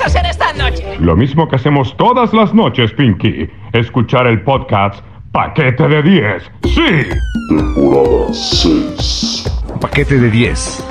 [0.00, 0.96] vamos a hacer esta noche?
[0.98, 3.48] Lo mismo que hacemos todas las noches, Pinky.
[3.72, 6.42] Escuchar el podcast Paquete de 10.
[6.64, 7.08] ¡Sí!
[7.48, 9.44] Temporada 6.
[9.80, 10.84] Paquete de 10.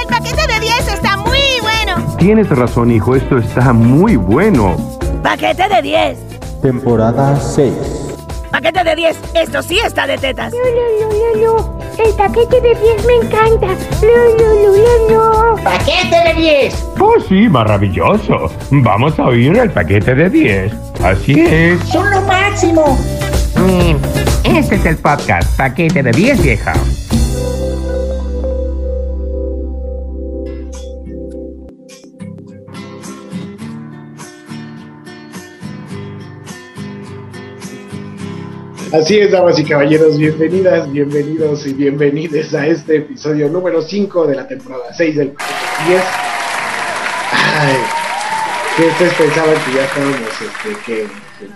[0.00, 2.16] El paquete de 10 está muy bueno.
[2.18, 4.76] Tienes razón, hijo, esto está muy bueno.
[5.22, 6.60] Paquete de 10.
[6.60, 7.74] Temporada 6.
[8.50, 9.20] Paquete de 10.
[9.34, 10.52] Esto sí está de tetas.
[10.52, 11.81] No, no, no, no, no.
[11.98, 13.66] El paquete de 10 me encanta.
[13.66, 15.62] No, no, no, no, no.
[15.62, 16.86] ¡Paquete de 10!
[16.98, 18.50] Oh, sí, maravilloso.
[18.70, 20.72] Vamos a oír el paquete de 10.
[21.02, 21.80] Así es.
[21.80, 22.98] ¡Son lo máximo!
[24.44, 26.72] Este es el podcast Paquete de 10, vieja.
[38.92, 44.34] Así es, damas y caballeros, bienvenidas, bienvenidos y bienvenides a este episodio número 5 de
[44.36, 46.02] la temporada 6 del Paquete 10.
[47.32, 47.76] Ay,
[48.76, 51.52] que ustedes pensaban que ya estábamos, este, que, que-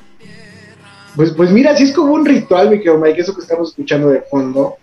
[1.14, 4.08] Pues, pues mira, así es como un ritual, mi querido Mike, eso que estamos escuchando
[4.10, 4.76] de fondo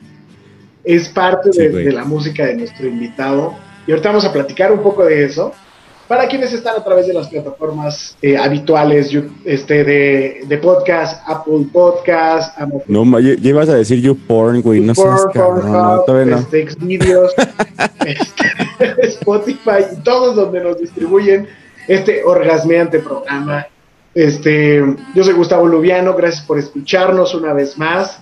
[0.84, 3.56] es parte de, Sí, de la música de nuestro invitado.
[3.88, 5.54] Y ahorita vamos a platicar un poco de eso.
[6.14, 11.28] Para quienes están a través de las plataformas eh, habituales you- este, de, de podcast,
[11.28, 14.80] Apple Podcast, Amazon No, ma- ibas a decir YouPorn, güey.
[14.80, 15.72] No seas Porn, cabrón.
[15.72, 16.40] No, todavía no.
[16.42, 17.34] este, Xvideos,
[18.06, 21.48] este, Spotify y todos donde nos distribuyen
[21.88, 23.66] este orgasmeante programa.
[24.14, 24.84] Este,
[25.16, 28.20] yo soy Gustavo Lubiano, gracias por escucharnos una vez más.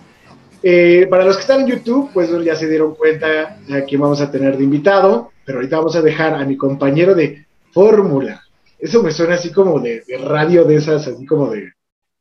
[0.64, 4.22] Eh, para los que están en YouTube, pues ya se dieron cuenta a quién vamos
[4.22, 8.42] a tener de invitado, pero ahorita vamos a dejar a mi compañero de Fórmula.
[8.80, 11.72] Eso me suena así como de, de radio de esas, así como de,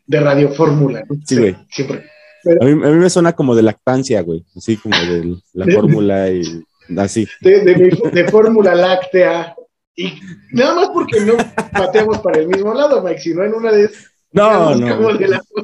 [0.06, 1.04] de radio Fórmula.
[1.08, 1.16] ¿no?
[1.24, 1.56] Sí, güey.
[1.70, 2.04] Siempre.
[2.60, 4.44] A mí, a mí me suena como de lactancia, güey.
[4.56, 6.42] Así como de la fórmula y
[6.98, 7.26] así.
[7.40, 9.54] de, de, mi- de Fórmula Láctea.
[9.96, 10.18] Y
[10.52, 11.34] nada más porque no
[11.72, 13.90] pateamos para el mismo lado, Mike, sino en una de
[14.32, 15.08] No, no.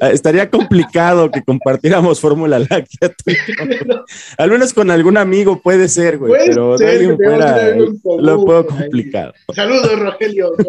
[0.00, 3.14] Ah, Estaría complicado que compartiéramos Fórmula Láctea.
[4.38, 6.30] Al menos con algún amigo puede ser, güey.
[6.32, 7.76] Puede Pero ser, alguien fuera,
[8.18, 9.32] lo puedo complicado.
[9.54, 10.52] Saludos, Rogelio.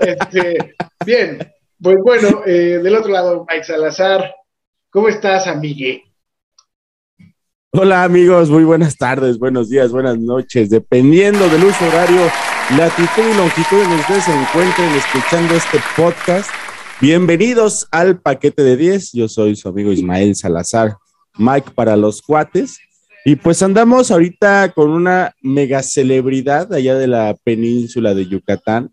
[0.00, 0.74] Este,
[1.06, 1.38] bien,
[1.80, 4.34] pues bueno, eh, del otro lado, Mike Salazar.
[4.90, 6.02] ¿Cómo estás, amigue?
[7.70, 12.22] Hola amigos, muy buenas tardes, buenos días, buenas noches, dependiendo del uso horario,
[12.76, 16.50] latitud y longitud en que ustedes se encuentren escuchando este podcast.
[16.98, 20.96] Bienvenidos al paquete de 10, yo soy su amigo Ismael Salazar,
[21.36, 22.78] Mike para los cuates,
[23.24, 28.90] y pues andamos ahorita con una mega celebridad allá de la península de Yucatán,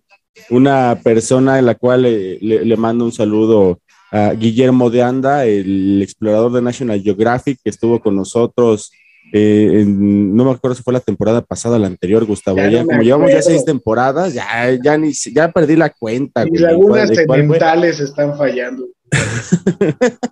[0.50, 3.80] una persona en la cual le mando un saludo
[4.12, 8.92] a Guillermo de Anda, el explorador de National Geographic, que estuvo con nosotros.
[9.36, 12.58] Eh, en- no me acuerdo si fue la temporada pasada o la anterior, Gustavo.
[12.58, 14.46] Ya Ya, no me como llevamos ya seis temporadas, ya,
[14.82, 16.46] ya, ni, ya perdí la cuenta.
[16.46, 18.86] Mis lagunas mentales están fallando.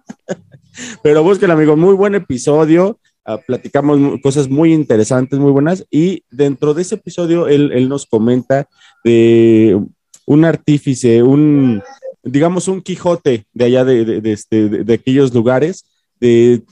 [1.03, 2.99] Pero busquen, amigo, muy buen episodio.
[3.25, 5.85] ah, platicamos cosas muy interesantes, muy buenas.
[5.91, 8.67] Y dentro de ese episodio, él, él nos comenta
[9.03, 9.79] de
[10.25, 11.81] un artífice, un,
[12.23, 15.85] digamos, un Quijote de allá de, de- de este, de- de aquellos lugares,
[16.19, 16.63] de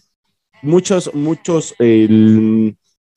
[0.62, 1.76] muchos, muchos,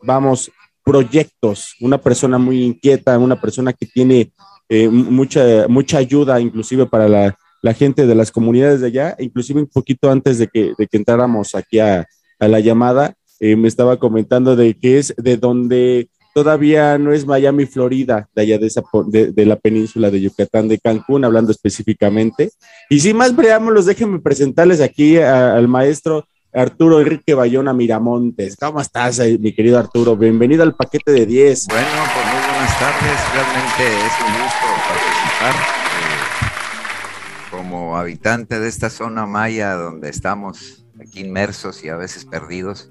[0.03, 0.50] vamos,
[0.84, 1.75] proyectos.
[1.80, 4.32] Una persona muy inquieta, una persona que tiene
[4.69, 7.36] eh, mucha, mucha ayuda, inclusive para la,
[7.75, 11.54] gente de las comunidades de allá, inclusive un poquito antes de que, de que entráramos
[11.54, 12.06] aquí a,
[12.41, 17.66] la llamada, eh, me estaba comentando de que es de donde todavía no es Miami,
[17.66, 22.50] Florida, de allá de, esa, de, de la península de Yucatán, de Cancún, hablando específicamente.
[22.91, 28.57] Y sin más preámbulos, déjenme presentarles aquí a- al maestro Arturo Enrique Bayona Miramontes.
[28.57, 30.17] ¿Cómo estás, eh, mi querido Arturo?
[30.17, 31.69] Bienvenido al paquete de 10.
[31.69, 33.21] Bueno, pues muy buenas tardes.
[33.33, 35.55] Realmente es un gusto participar
[35.95, 42.91] eh, como habitante de esta zona maya donde estamos aquí inmersos y a veces perdidos.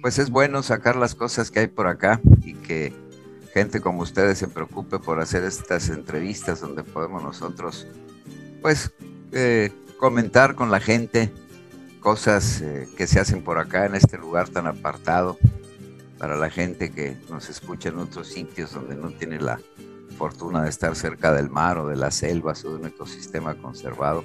[0.00, 2.92] Pues es bueno sacar las cosas que hay por acá y que
[3.52, 7.88] gente como ustedes se preocupe por hacer estas entrevistas donde podemos nosotros,
[8.60, 8.92] pues,
[9.32, 11.32] eh, comentar con la gente
[12.02, 15.38] cosas eh, que se hacen por acá en este lugar tan apartado
[16.18, 19.60] para la gente que nos escucha en otros sitios donde no tiene la
[20.18, 24.24] fortuna de estar cerca del mar o de las selvas o de un ecosistema conservado.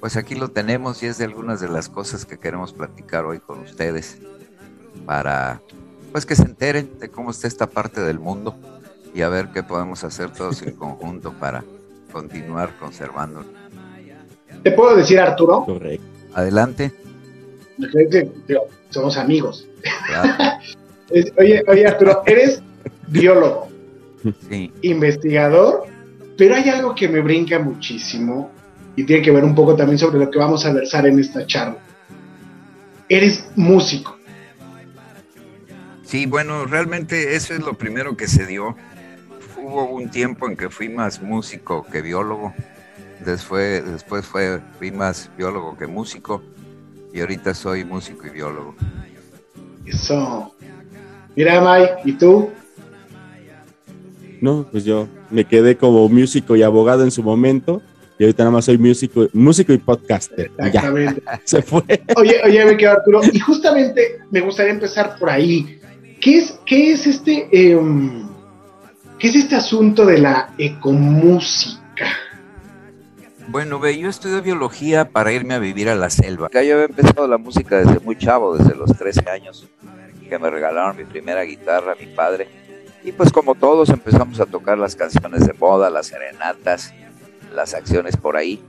[0.00, 3.40] Pues aquí lo tenemos y es de algunas de las cosas que queremos platicar hoy
[3.40, 4.18] con ustedes
[5.04, 5.60] para
[6.12, 8.54] pues que se enteren de cómo está esta parte del mundo
[9.14, 11.64] y a ver qué podemos hacer todos en conjunto para
[12.12, 13.44] continuar conservando.
[14.62, 15.64] ¿Te puedo decir, Arturo?
[15.64, 16.21] Correcto.
[16.34, 16.92] Adelante.
[17.78, 19.68] Digo, Somos amigos.
[20.06, 20.58] Claro.
[21.38, 22.62] Oye, oye, Arturo, eres
[23.08, 23.68] biólogo,
[24.48, 25.84] Sí, investigador
[26.36, 28.50] pero hay algo que me brinca muchísimo
[28.96, 31.46] y tiene que ver un poco también sobre lo que vamos a versar en esta
[31.46, 31.78] charla.
[33.08, 34.18] Eres músico.
[36.04, 38.76] Sí, bueno, realmente eso es lo primero que se dio.
[39.56, 42.52] Hubo un tiempo en que fui más músico que biólogo.
[43.24, 46.42] Después, después fue, fui más biólogo que músico.
[47.12, 48.74] Y ahorita soy músico y biólogo.
[49.84, 50.54] Eso.
[51.36, 52.50] Mira, Mike, ¿y tú?
[54.40, 57.82] No, pues yo me quedé como músico y abogado en su momento.
[58.18, 60.50] Y ahorita nada más soy músico, músico y podcaster.
[60.58, 61.22] Y ya, Exactamente.
[61.44, 61.82] se fue.
[62.16, 63.20] Oye, oye, me quedo Arturo.
[63.32, 65.80] Y justamente me gustaría empezar por ahí.
[66.20, 68.28] ¿Qué es, qué es este, em,
[69.18, 72.06] qué es este asunto de la ecomúsica?
[73.48, 76.46] Bueno, ve, yo estudié biología para irme a vivir a la selva.
[76.46, 79.68] Acá yo había empezado la música desde muy chavo, desde los 13 años,
[80.28, 82.48] que me regalaron mi primera guitarra, mi padre.
[83.04, 86.94] Y pues como todos empezamos a tocar las canciones de moda, las serenatas,
[87.52, 88.62] las acciones por ahí.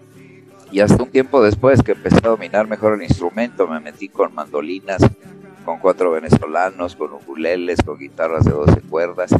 [0.71, 4.33] Y hasta un tiempo después que empecé a dominar mejor el instrumento, me metí con
[4.33, 5.03] mandolinas,
[5.63, 9.31] con cuatro venezolanos, con ukuleles, con guitarras de 12 cuerdas.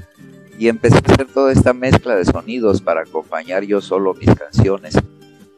[0.60, 4.96] Y empecé a hacer toda esta mezcla de sonidos para acompañar yo solo mis canciones.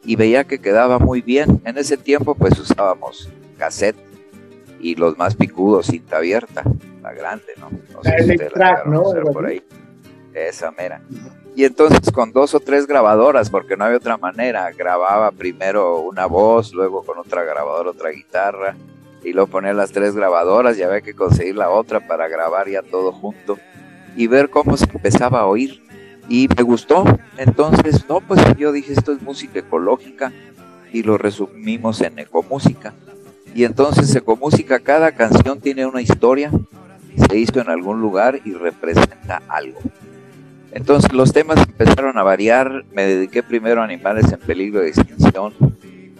[0.06, 1.60] Y veía que quedaba muy bien.
[1.64, 3.96] En ese tiempo pues usábamos cassette
[4.80, 6.62] y los más picudos, cinta abierta,
[7.02, 7.70] la grande, ¿no?
[7.70, 8.52] No La si ustedes
[8.86, 9.02] ¿no?
[9.32, 9.62] por ahí.
[10.32, 11.00] Esa mera.
[11.56, 16.26] Y entonces con dos o tres grabadoras, porque no había otra manera, grababa primero una
[16.26, 18.76] voz, luego con otra grabadora otra guitarra,
[19.24, 22.82] y luego ponía las tres grabadoras y había que conseguir la otra para grabar ya
[22.82, 23.58] todo junto
[24.14, 25.82] y ver cómo se empezaba a oír.
[26.28, 27.04] Y me gustó,
[27.36, 30.32] entonces, no, pues yo dije, esto es música ecológica
[30.92, 32.94] y lo resumimos en ecomúsica.
[33.54, 36.50] Y entonces ecomúsica, cada canción tiene una historia,
[37.28, 39.78] se hizo en algún lugar y representa algo.
[40.72, 45.54] Entonces los temas empezaron a variar, me dediqué primero a animales en peligro de extinción,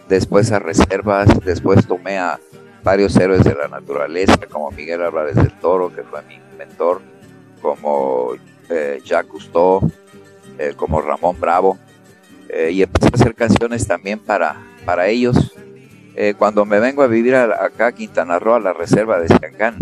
[0.09, 2.38] después a reservas, después tomé a
[2.82, 7.02] varios héroes de la naturaleza, como Miguel Álvarez del Toro, que fue mi mentor,
[7.61, 8.31] como
[8.69, 9.51] eh, Jacques
[10.59, 11.79] eh, como Ramón Bravo,
[12.49, 15.53] eh, y empecé a hacer canciones también para, para ellos.
[16.15, 19.29] Eh, cuando me vengo a vivir a- acá a Quintana Roo, a la reserva de
[19.29, 19.77] Siancán,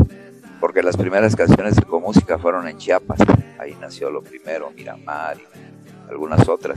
[0.60, 3.20] porque las primeras canciones de música fueron en Chiapas,
[3.58, 6.76] ahí nació lo primero, Miramar y algunas otras.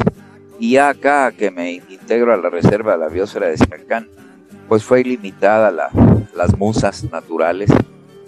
[0.59, 4.07] Y ya acá que me integro a la reserva de la biosfera de Siancán,
[4.67, 5.89] pues fue ilimitada la,
[6.35, 7.69] las musas naturales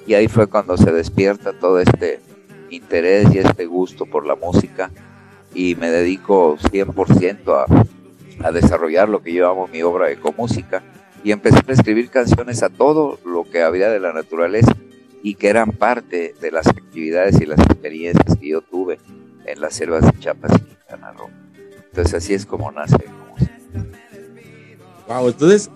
[0.08, 2.20] y ahí fue cuando se despierta todo este
[2.70, 4.92] interés y este gusto por la música
[5.54, 7.66] y me dedico 100%
[8.42, 10.84] a, a desarrollar lo que yo llamo mi obra ecomúsica
[11.24, 14.76] y empecé a escribir canciones a todo lo que había de la naturaleza
[15.22, 19.00] y que eran parte de las actividades y las experiencias que yo tuve
[19.46, 21.30] en las selvas de Chiapas y Quintana Roo.
[21.88, 22.98] Entonces así es como nace.
[25.08, 25.70] Wow, entonces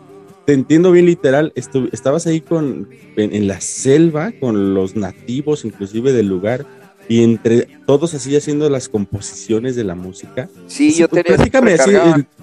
[0.46, 1.52] te entiendo bien literal.
[1.56, 2.88] estabas ahí con
[3.18, 6.66] en, en la selva con los nativos, inclusive del lugar,
[7.08, 10.50] y entre todos así haciendo las composiciones de la música.
[10.68, 11.92] Sí, yo pues, tenía platícame así,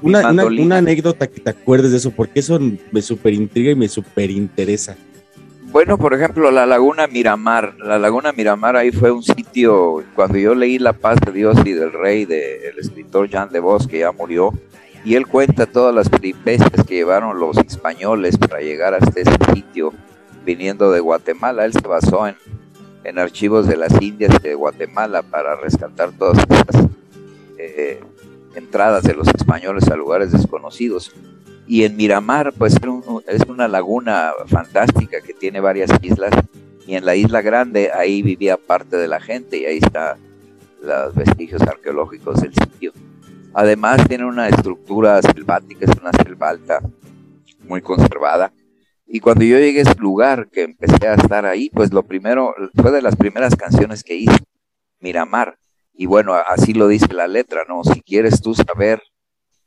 [0.03, 2.59] una, una anécdota que te acuerdes de eso, porque eso
[2.93, 4.97] me súper intriga y me súper interesa.
[5.73, 7.77] Bueno, por ejemplo, la Laguna Miramar.
[7.79, 11.73] La Laguna Miramar ahí fue un sitio, cuando yo leí La paz de Dios y
[11.73, 14.53] del Rey del escritor Jean de Vos, que ya murió,
[15.05, 19.95] y él cuenta todas las peripecias que llevaron los españoles para llegar hasta ese sitio,
[20.45, 21.65] viniendo de Guatemala.
[21.65, 22.35] Él se basó en,
[23.05, 26.87] en archivos de las Indias de Guatemala para rescatar todas estas
[27.59, 28.01] eh,
[28.55, 31.13] entradas de los españoles a lugares desconocidos.
[31.67, 32.75] Y en Miramar, pues
[33.27, 36.33] es una laguna fantástica que tiene varias islas.
[36.87, 40.17] Y en la isla grande, ahí vivía parte de la gente y ahí está
[40.83, 42.93] los vestigios arqueológicos del sitio.
[43.55, 46.81] Además, tiene una estructura selvática, es una selva alta,
[47.69, 48.53] muy conservada.
[49.13, 52.55] Y cuando yo llegué a ese lugar, que empecé a estar ahí, pues lo primero,
[52.81, 54.39] fue de las primeras canciones que hice,
[55.01, 55.59] Miramar.
[55.93, 57.83] Y bueno, así lo dice la letra, ¿no?
[57.83, 59.03] Si quieres tú saber,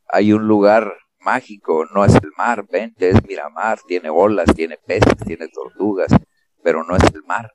[0.08, 5.14] hay un lugar mágico, no es el mar, vente, es Miramar, tiene olas, tiene peces,
[5.26, 6.12] tiene tortugas,
[6.64, 7.52] pero no es el mar.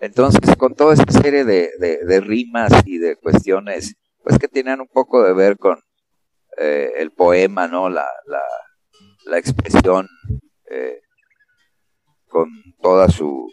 [0.00, 4.80] Entonces, con toda esta serie de, de- de rimas y de cuestiones, pues que tenían
[4.80, 5.78] un poco de ver con
[6.58, 7.90] eh, el poema, ¿no?
[7.90, 8.42] La, la,
[9.26, 10.08] la expresión,
[10.70, 11.00] eh,
[12.28, 12.48] con
[12.80, 13.50] toda su,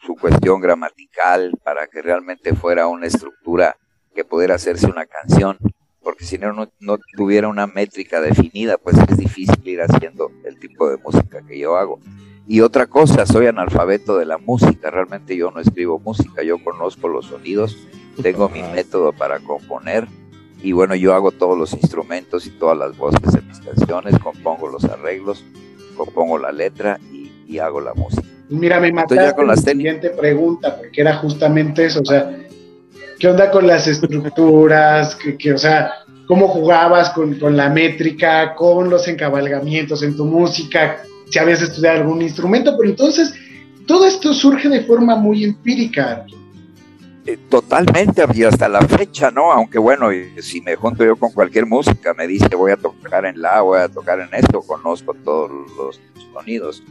[0.00, 3.76] su cuestión gramatical, para que realmente fuera una estructura
[4.14, 5.58] que pudiera hacerse una canción
[6.02, 10.90] porque si no, no, tuviera una métrica definida, pues es difícil ir haciendo el tipo
[10.90, 12.00] de música que yo hago.
[12.46, 17.06] Y otra cosa, soy analfabeto de la música, realmente yo no escribo música, yo conozco
[17.06, 17.76] los sonidos,
[18.20, 20.06] tengo mi método para componer
[20.62, 24.68] Y bueno, yo hago todos los instrumentos y todas las voces de mis canciones, compongo
[24.68, 25.44] los arreglos,
[25.96, 27.21] compongo la letra y,
[27.52, 28.22] y hago la música.
[28.48, 32.30] Mira, me ya mataste con la siguiente pregunta, porque era justamente eso, o sea,
[33.18, 35.14] ¿qué onda con las estructuras?
[35.16, 35.90] ¿Qué, qué- o sea,
[36.26, 41.02] ¿cómo jugabas con, con la métrica, con los encabalgamientos en tu música?
[41.30, 43.32] Si habías estudiado algún instrumento, pero entonces
[43.86, 46.24] todo esto surge de forma muy empírica.
[47.24, 49.52] Eh, Totalmente, y hasta la fecha, ¿no?
[49.52, 50.08] Aunque bueno,
[50.40, 53.78] si me junto yo con cualquier música, me dice voy a tocar en la, voy
[53.80, 56.00] a tocar en esto, conozco todos los
[56.34, 56.82] sonidos,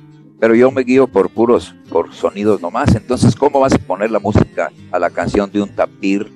[0.41, 2.95] pero yo me guío por puros, por sonidos nomás.
[2.95, 6.33] Entonces, ¿cómo vas a poner la música a la canción de un tapir?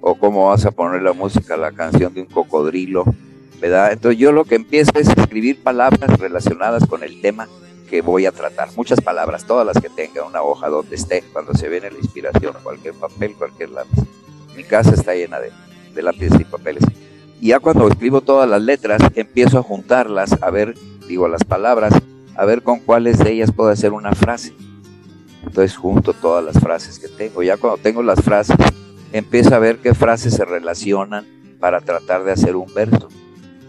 [0.00, 3.04] ¿O cómo vas a poner la música a la canción de un cocodrilo?
[3.60, 3.90] ¿Verdad?
[3.90, 7.48] Entonces yo lo que empiezo es escribir palabras relacionadas con el tema
[7.90, 8.68] que voy a tratar.
[8.76, 12.54] Muchas palabras, todas las que tenga, una hoja donde esté, cuando se viene la inspiración,
[12.62, 14.04] cualquier papel, cualquier lápiz.
[14.56, 15.50] Mi casa está llena de,
[15.92, 16.84] de lápices y papeles.
[17.40, 20.76] Y ya cuando escribo todas las letras, empiezo a juntarlas, a ver,
[21.08, 21.94] digo, las palabras,
[22.36, 24.54] a ver con cuáles de ellas puedo hacer una frase.
[25.42, 27.42] Entonces junto todas las frases que tengo.
[27.42, 28.56] Ya cuando tengo las frases,
[29.12, 31.26] empiezo a ver qué frases se relacionan
[31.58, 33.08] para tratar de hacer un verso.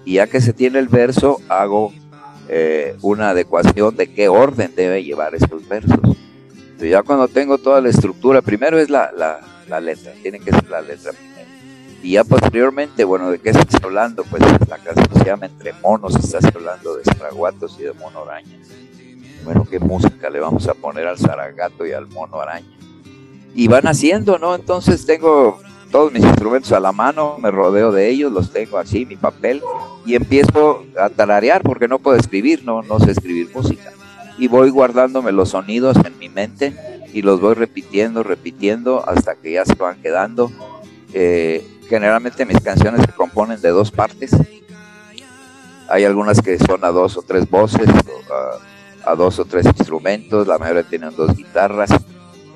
[0.05, 1.93] Y ya que se tiene el verso, hago
[2.49, 5.99] eh, una adecuación de qué orden debe llevar estos versos.
[6.01, 9.11] Entonces ya cuando tengo toda la estructura, primero es la,
[9.67, 11.11] la, letra, tiene que ser la letra.
[12.03, 14.23] Y ya posteriormente, bueno, ¿de qué estás hablando?
[14.23, 18.57] Pues la canción se llama Entre Monos, estás hablando de espraguatos y de mono araña.
[19.43, 22.67] Bueno, ¿qué música le vamos a poner al zaragato y al mono araña?
[23.53, 24.55] Y van haciendo, ¿no?
[24.55, 25.59] Entonces tengo
[25.91, 29.61] todos mis instrumentos a la mano, me rodeo de ellos, los tengo así, mi papel,
[30.05, 33.91] y empiezo a tararear porque no puedo escribir, no, no sé escribir música.
[34.37, 36.73] Y voy guardándome los sonidos en mi mente
[37.13, 40.51] y los voy repitiendo, repitiendo hasta que ya se van quedando.
[41.13, 44.31] Eh, generalmente mis canciones se componen de dos partes.
[45.89, 47.87] Hay algunas que son a dos o tres voces,
[49.05, 51.89] a, dos o tres instrumentos, la mayoría tienen dos guitarras.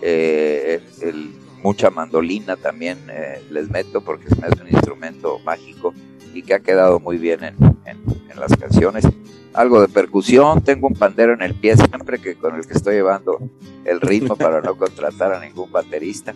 [0.01, 5.95] Eh, el- mucha mandolina también eh, les meto porque se me un instrumento mágico
[6.35, 9.05] y que ha quedado muy bien en, en- en las canciones.
[9.53, 12.95] Algo de percusión, tengo un pandero en el pie siempre que con el que estoy
[12.95, 13.39] llevando
[13.85, 16.33] el ritmo para no contratar a ningún baterista.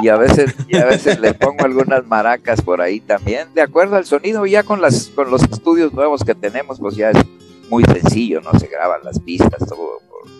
[0.00, 3.96] Y a veces, y a veces le pongo algunas maracas por ahí también, de acuerdo
[3.96, 7.18] al sonido, ya con las con los estudios nuevos que tenemos, pues ya es
[7.68, 10.30] muy sencillo, no se graban las pistas todo por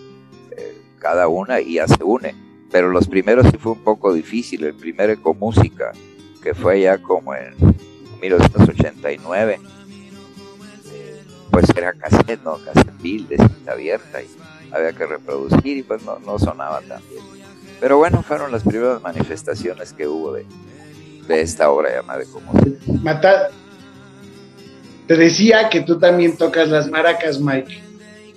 [0.56, 2.34] eh, cada una y ya se une.
[2.70, 4.62] Pero los primeros sí fue un poco difícil.
[4.64, 5.90] El primer Ecomúsica,
[6.42, 7.54] que fue ya como en
[8.20, 9.60] 1989,
[10.92, 12.58] eh, pues era cassette, ¿no?
[12.58, 14.28] Cassette de cinta abierta y
[14.72, 17.22] había que reproducir y pues no, no sonaba tan bien.
[17.80, 20.44] Pero bueno, fueron las primeras manifestaciones que hubo de,
[21.26, 22.78] de esta obra llamada Ecomúsica.
[23.02, 23.50] Mata,
[25.06, 27.82] te decía que tú también tocas las maracas, Mike,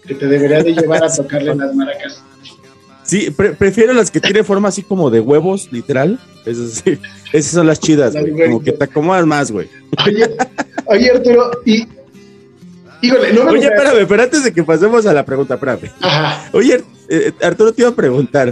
[0.08, 2.24] que te debería de llevar a tocarle las maracas.
[3.14, 6.20] Sí, pre- prefiero las que tienen forma así como de huevos, literal.
[6.48, 6.98] Esas sí,
[7.32, 8.32] esas son las chidas, güey.
[8.32, 9.68] Como que te acomodas más, güey.
[10.04, 10.36] Oye,
[10.88, 11.88] oye Arturo, y.
[13.04, 15.92] Híjole, no me Oye, espérame, pero antes de que pasemos a la pregunta, espérame.
[16.02, 16.50] Ajá.
[16.54, 18.52] Oye, eh, Arturo, te iba a preguntar.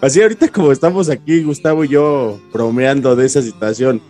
[0.00, 4.00] Así ahorita como estamos aquí, Gustavo y yo, bromeando de esa situación,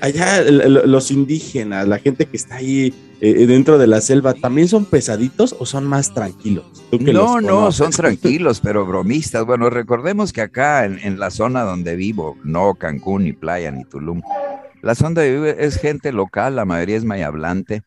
[0.00, 4.84] allá los indígenas, la gente que está ahí eh, dentro de la selva, ¿también son
[4.84, 6.64] pesaditos o son más tranquilos?
[7.00, 9.44] No, no, son tranquilos, pero bromistas.
[9.44, 13.84] Bueno, recordemos que acá en, en la zona donde vivo, no Cancún, ni Playa, ni
[13.84, 14.22] Tulum,
[14.82, 17.82] la zona donde vivo es gente local, la mayoría es mayablante,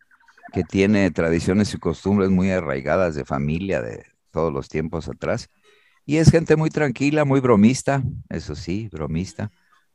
[0.51, 5.49] que tiene tradiciones y costumbres muy arraigadas de familia de todos los tiempos atrás.
[6.05, 9.51] Y es gente muy tranquila, muy bromista, eso sí, bromista.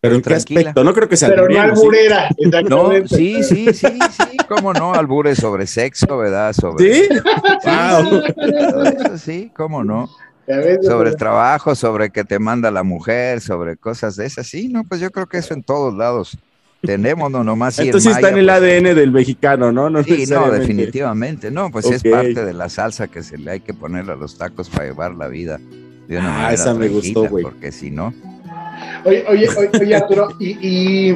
[0.07, 0.61] Pero ¿en qué tranquila.
[0.61, 0.85] aspecto?
[0.85, 3.09] No creo que sea Pero no alburera, No, exactamente.
[3.17, 6.53] sí, sí, sí, sí, cómo no, albures sobre sexo, ¿verdad?
[6.53, 7.09] Sobre, ¿Sí?
[7.65, 8.23] Wow.
[9.05, 10.09] eso sí, cómo no.
[10.83, 14.85] Sobre el trabajo, sobre que te manda la mujer, sobre cosas de esas, sí, no,
[14.85, 16.39] pues yo creo que eso en todos lados
[16.83, 19.91] tenemos, no nomás sí Entonces está en el pues, ADN del mexicano, ¿no?
[19.91, 23.61] No Sí, no, definitivamente, no, pues es parte de la salsa que se le hay
[23.61, 25.59] que poner a los tacos para llevar la vida
[26.07, 27.43] de una Ah, manera esa me gustó, güey.
[27.43, 28.15] porque si no,
[29.05, 31.13] Oye, oye, oye, oye, Arturo, y, y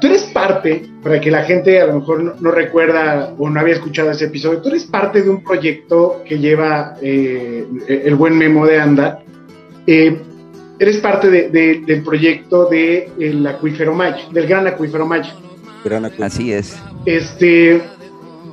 [0.00, 3.60] tú eres parte, para que la gente a lo mejor no, no recuerda o no
[3.60, 8.36] había escuchado ese episodio, tú eres parte de un proyecto que lleva eh, el buen
[8.36, 9.20] Memo de Anda.
[9.86, 10.20] Eh,
[10.78, 15.34] eres parte de- de- del proyecto del el acuífero Maya, del gran acuífero Maya.
[15.84, 16.76] Gran acu- así es.
[17.06, 17.80] Este,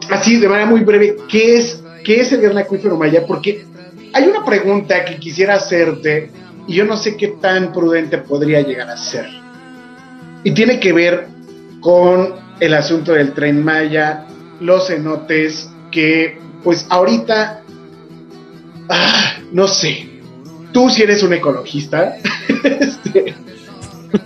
[0.10, 3.26] así de manera muy breve, ¿qué es, qué es el gran acuífero Maya?
[3.28, 3.66] Porque
[4.14, 6.32] hay una pregunta que quisiera hacerte
[6.68, 9.28] y yo no sé qué tan prudente podría llegar a ser.
[10.44, 11.28] Y tiene que ver
[11.82, 14.26] con el asunto del tren Maya,
[14.60, 17.62] los cenotes, que pues ahorita,
[18.90, 20.10] ah, no sé,
[20.72, 22.18] tú si eres un ecologista,
[22.64, 23.36] este,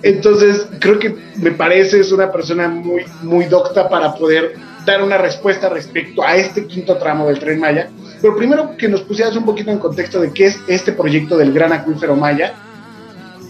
[0.03, 4.55] entonces creo que me pareces una persona muy, muy docta para poder
[4.85, 7.89] dar una respuesta respecto a este quinto tramo del tren Maya.
[8.21, 11.53] Pero primero que nos pusieras un poquito en contexto de qué es este proyecto del
[11.53, 12.53] gran acuífero Maya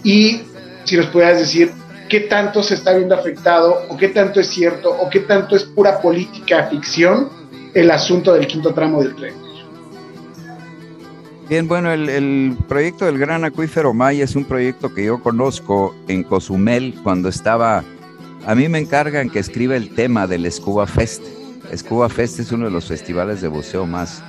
[0.04, 0.42] y
[0.84, 1.72] si nos pudieras decir
[2.08, 5.64] qué tanto se está viendo afectado o qué tanto es cierto o qué tanto es
[5.64, 7.28] pura política ficción
[7.74, 9.34] el asunto del quinto tramo del tren.
[11.48, 15.96] Bien, bueno, el, el, proyecto del Gran Acuífero Maya es un proyecto que yo conozco
[16.06, 17.82] en Cozumel cuando estaba...
[18.46, 21.22] A mí me encargan que escriba el tema del Scuba Fest.
[21.76, 24.22] Scuba Fest es uno de los festivales de buceo más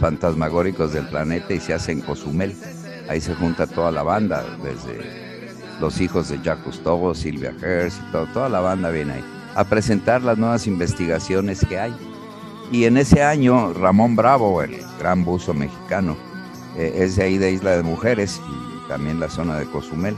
[0.00, 2.54] fantasmagóricos del planeta y se hace en Cozumel.
[3.08, 8.12] Ahí se junta toda la banda, desde los hijos de Jacques Cousteau, Silvia Hertz y
[8.32, 9.24] toda la banda viene ahí
[9.54, 11.94] a presentar las nuevas investigaciones que hay.
[12.72, 16.16] Y en ese año, Ramón Bravo, el gran buzo mexicano,
[16.76, 20.16] eh, es de ahí de Isla de Mujeres y también la zona de Cozumel.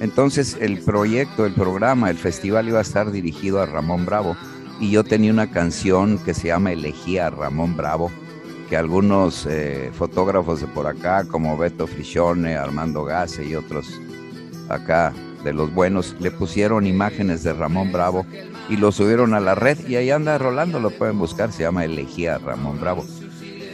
[0.00, 4.36] Entonces el proyecto, el programa, el festival iba a estar dirigido a Ramón Bravo
[4.78, 8.10] y yo tenía una canción que se llama Elegía a Ramón Bravo,
[8.68, 14.00] que algunos eh, fotógrafos de por acá, como Beto Fricione, Armando Gase y otros
[14.68, 15.12] acá
[15.44, 18.26] de los buenos, le pusieron imágenes de Ramón Bravo
[18.68, 21.84] y lo subieron a la red y ahí anda rolando, lo pueden buscar, se llama
[21.84, 23.04] Elegía Ramón Bravo.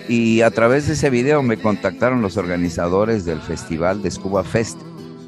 [0.08, 4.78] Y a través de ese video me contactaron los organizadores del festival de Scuba Fest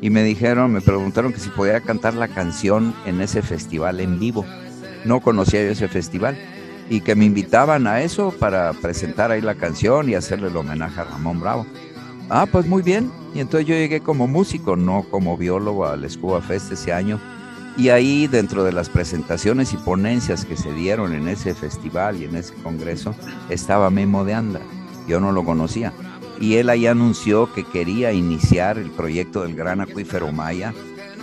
[0.01, 4.19] y me dijeron, me preguntaron que si podía cantar la canción en ese festival en
[4.19, 4.45] vivo.
[5.07, 6.37] No conocía yo ese festival
[6.89, 11.01] y que me invitaban a eso para presentar ahí la canción y hacerle el homenaje
[11.01, 11.67] a Ramón Bravo.
[12.29, 13.11] Ah, pues muy bien.
[13.35, 17.21] Y entonces yo llegué como músico, no como biólogo al Scuba Fest ese año.
[17.77, 22.25] Y ahí dentro de las presentaciones y ponencias que se dieron en ese festival y
[22.25, 23.15] en ese congreso
[23.49, 24.61] estaba Memo de Anda.
[25.09, 25.93] Yo no lo conocía.
[26.41, 30.73] Y él ahí anunció que quería iniciar el proyecto del Gran Acuífero Maya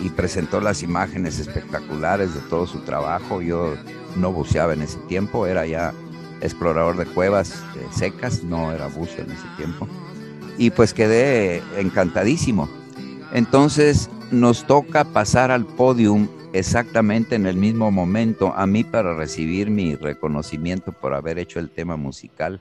[0.00, 3.42] y presentó las imágenes espectaculares de todo su trabajo.
[3.42, 3.74] Yo
[4.16, 5.92] no buceaba en ese tiempo, era ya
[6.40, 9.88] explorador de cuevas eh, secas, no era buzo en ese tiempo.
[10.58, 12.68] Y pues quedé encantadísimo.
[13.32, 19.70] Entonces nos toca pasar al podium exactamente en el mismo momento a mí para recibir
[19.70, 22.60] mi reconocimiento por haber hecho el tema musical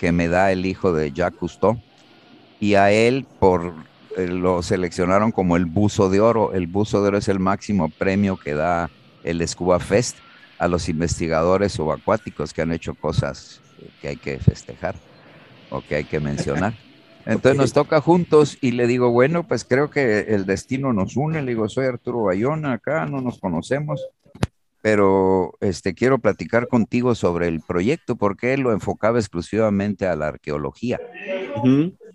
[0.00, 1.80] que me da el hijo de Jacques Cousteau
[2.58, 3.72] y a él por
[4.16, 6.52] lo seleccionaron como el buzo de oro.
[6.52, 8.90] El buzo de oro es el máximo premio que da
[9.24, 10.18] el Scuba Fest
[10.58, 13.60] a los investigadores subacuáticos que han hecho cosas
[14.00, 14.94] que hay que festejar
[15.70, 16.74] o que hay que mencionar.
[17.26, 21.42] Entonces nos toca juntos y le digo, bueno, pues creo que el destino nos une.
[21.42, 24.04] Le digo, soy Arturo Bayona, acá no nos conocemos,
[24.80, 30.28] pero este, quiero platicar contigo sobre el proyecto porque él lo enfocaba exclusivamente a la
[30.28, 30.98] arqueología.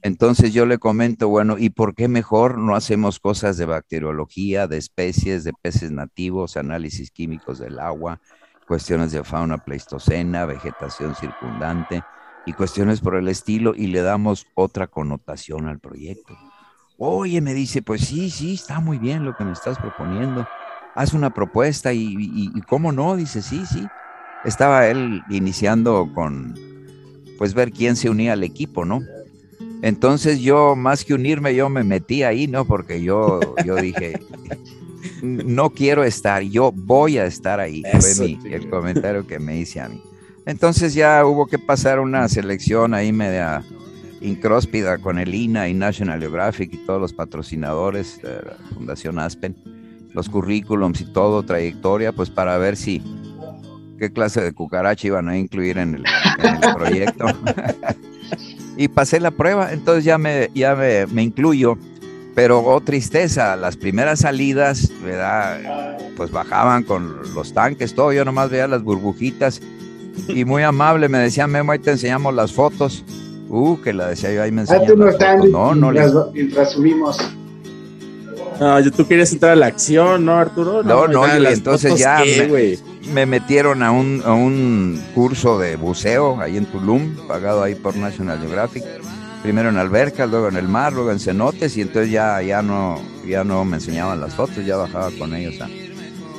[0.02, 4.78] Entonces yo le comento, bueno, ¿y por qué mejor no hacemos cosas de bacteriología, de
[4.78, 8.20] especies, de peces nativos, análisis químicos del agua,
[8.68, 12.04] cuestiones de fauna pleistocena, vegetación circundante?
[12.48, 16.34] y cuestiones por el estilo y le damos otra connotación al proyecto.
[16.98, 20.48] Oye, me dice, pues sí, sí, está muy bien lo que me estás proponiendo.
[20.96, 23.86] Haz una propuesta y, y, cómo no, dice, sí, sí.
[24.46, 26.56] Estaba él iniciando con,
[27.38, 29.02] pues ver quién se unía al equipo, ¿no?
[29.82, 32.66] Entonces yo, más que unirme, yo me metí ahí, ¿no?
[32.66, 34.20] Porque yo, yo dije,
[35.22, 37.84] no quiero estar, yo voy a estar ahí.
[38.00, 40.02] Fue mi, el comentario que me hice a mí.
[40.46, 43.64] Entonces ya hubo que pasar una selección ahí media
[44.22, 49.56] incróspida con el INA y National Geographic y todos los patrocinadores de la Fundación Aspen,
[50.14, 53.04] los currículums y todo, trayectoria, pues para ver si
[54.00, 56.04] qué clase de cucaracha iban a incluir en el,
[56.76, 57.26] proyecto.
[58.78, 61.78] y pasé la prueba, entonces ya me, ya me, me incluyo.
[62.36, 65.98] Pero oh tristeza, las primeras salidas, ¿verdad?
[66.16, 69.60] Pues bajaban con los tanques, todo, yo nomás veía las burbujitas
[70.28, 73.04] y muy amable, me decía Memo, ahí te enseñamos las fotos.
[73.50, 75.50] Uh, que la decía yo, ahí me las fotos.
[75.50, 75.92] No, no,
[76.34, 77.18] mientras, subimos.
[78.60, 80.84] No, tú quieres entrar a la acción, ¿no, Arturo?
[80.84, 82.78] No, no, y entonces ya me,
[83.14, 87.96] me, metieron a un, a un curso de buceo ahí en Tulum, pagado ahí por
[87.96, 88.84] National Geographic.
[89.44, 93.00] Primero en albercas, luego en el mar, luego en cenotes, y entonces ya, ya, no,
[93.26, 95.70] ya no me enseñaban las fotos, ya bajaba con ellos a,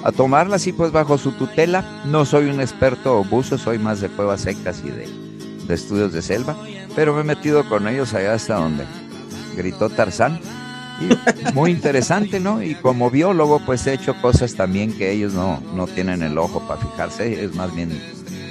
[0.09, 2.02] a tomarla así pues bajo su tutela.
[2.04, 5.09] No soy un experto buzo, soy más de cuevas secas y de,
[5.66, 6.57] de estudios de selva,
[6.96, 8.85] pero me he metido con ellos allá hasta donde
[9.57, 10.40] gritó Tarzán
[11.00, 12.62] Y muy interesante, ¿no?
[12.62, 16.61] Y como biólogo, pues he hecho cosas también que ellos no, no tienen el ojo
[16.66, 17.90] para fijarse, es más bien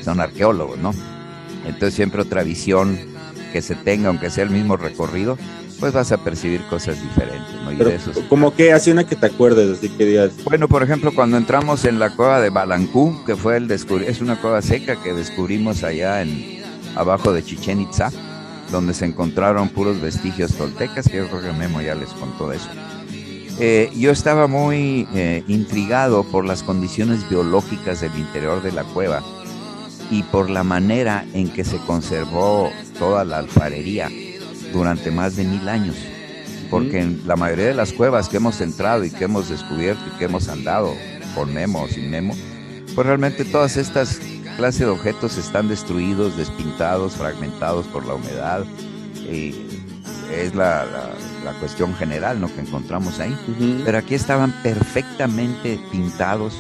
[0.04, 0.94] son arqueólogos, ¿no?
[1.66, 2.98] Entonces siempre otra visión
[3.52, 5.38] que se tenga, aunque sea el mismo recorrido,
[5.80, 7.72] pues vas a percibir cosas diferentes, ¿no?
[7.72, 10.68] Y Pero, de esos- como que hace una que te acuerdes, así que digas, Bueno,
[10.68, 14.40] por ejemplo, cuando entramos en la cueva de Balancú, que fue el descubri es una
[14.40, 16.64] cueva seca que descubrimos allá en
[16.96, 18.12] abajo de Chichen Itza,
[18.72, 22.70] donde se encontraron puros vestigios toltecas, que yo creo que Memo ya les contó eso.
[23.60, 29.24] Eh, yo estaba muy eh, intrigado por las condiciones biológicas del interior de la cueva
[30.12, 34.12] y por la manera en que se conservó toda la alfarería
[34.72, 35.96] durante más de mil años.
[36.70, 40.18] Porque en la mayoría de las cuevas que hemos entrado y que hemos descubierto y
[40.20, 40.94] que hemos andado
[41.34, 42.36] con Memo o sin Memo,
[42.94, 44.20] pues realmente todas estas
[44.58, 48.64] clases de objetos están destruidos, despintados, fragmentados por la humedad.
[50.32, 51.14] Es la, la-
[51.46, 52.54] la cuestión general ¿no?
[52.54, 53.38] que encontramos ahí.
[53.86, 56.56] Pero aquí estaban perfectamente pintados,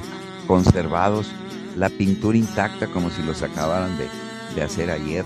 [0.47, 1.27] conservados,
[1.75, 4.07] la pintura intacta como si los acabaran de,
[4.55, 5.25] de hacer ayer.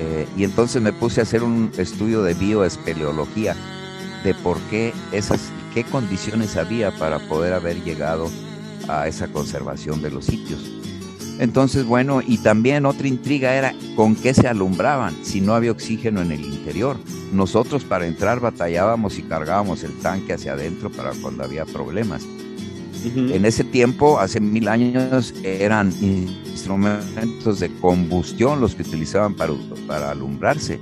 [0.00, 3.54] Eh, y entonces me puse a hacer un estudio de bioespeleología
[4.24, 5.40] de por qué esas,
[5.72, 8.28] qué condiciones había para poder haber llegado
[8.88, 10.60] a esa conservación de los sitios.
[11.38, 16.22] Entonces, bueno, y también otra intriga era con qué se alumbraban si no había oxígeno
[16.22, 16.96] en el interior.
[17.32, 22.22] Nosotros para entrar batallábamos y cargábamos el tanque hacia adentro para cuando había problemas.
[23.04, 29.52] En ese tiempo, hace mil años, eran instrumentos de combustión los que utilizaban para,
[29.86, 30.80] para alumbrarse.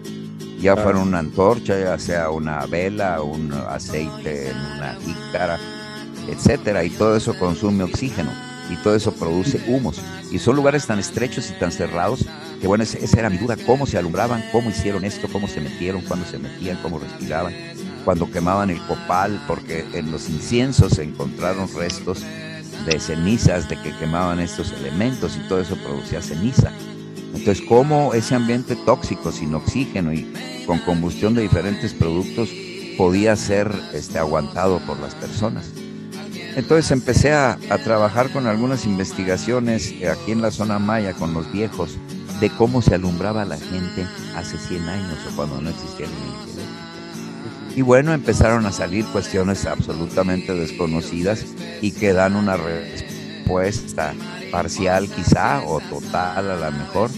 [0.61, 0.83] Ya Claro.
[0.83, 5.59] fuera una antorcha, ya sea una vela, un aceite una jícara,
[6.29, 8.31] etcétera, y todo eso consume oxígeno
[8.73, 10.01] y todo eso produce humos.
[10.31, 12.25] Y son lugares tan estrechos y tan cerrados
[12.61, 16.03] que, bueno, esa era mi duda: cómo se alumbraban, cómo hicieron esto, cómo se metieron,
[16.03, 17.55] cuándo se metían, cómo respiraban,
[18.05, 22.23] cuando quemaban el copal, porque en los inciensos se encontraron restos
[22.87, 26.73] de cenizas de que quemaban estos elementos y todo eso producía ceniza.
[27.35, 30.33] Entonces, ¿cómo ese ambiente tóxico, sin oxígeno y
[30.67, 32.51] con combustión de diferentes productos,
[32.97, 35.65] podía ser este, aguantado por las personas?
[36.57, 41.51] Entonces empecé a, a trabajar con algunas investigaciones aquí en la zona maya con los
[41.51, 41.97] viejos
[42.41, 46.63] de cómo se alumbraba la gente hace 100 años o cuando no existía eléctrica.
[47.75, 51.47] Y bueno, empezaron a salir cuestiones absolutamente desconocidas
[51.81, 54.15] y que dan una respuesta
[54.51, 57.11] parcial quizá o total a lo mejor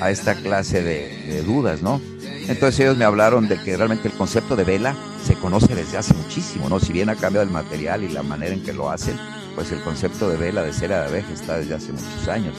[0.00, 2.00] a esta clase de dudas, ¿no?
[2.48, 6.14] Entonces ellos me hablaron de que realmente el concepto de vela se conoce desde hace
[6.14, 6.78] muchísimo, ¿no?
[6.78, 9.18] Si bien ha cambiado el material y la manera en que lo hacen,
[9.54, 12.54] pues el concepto de vela de cera de abeja está desde hace muchos años.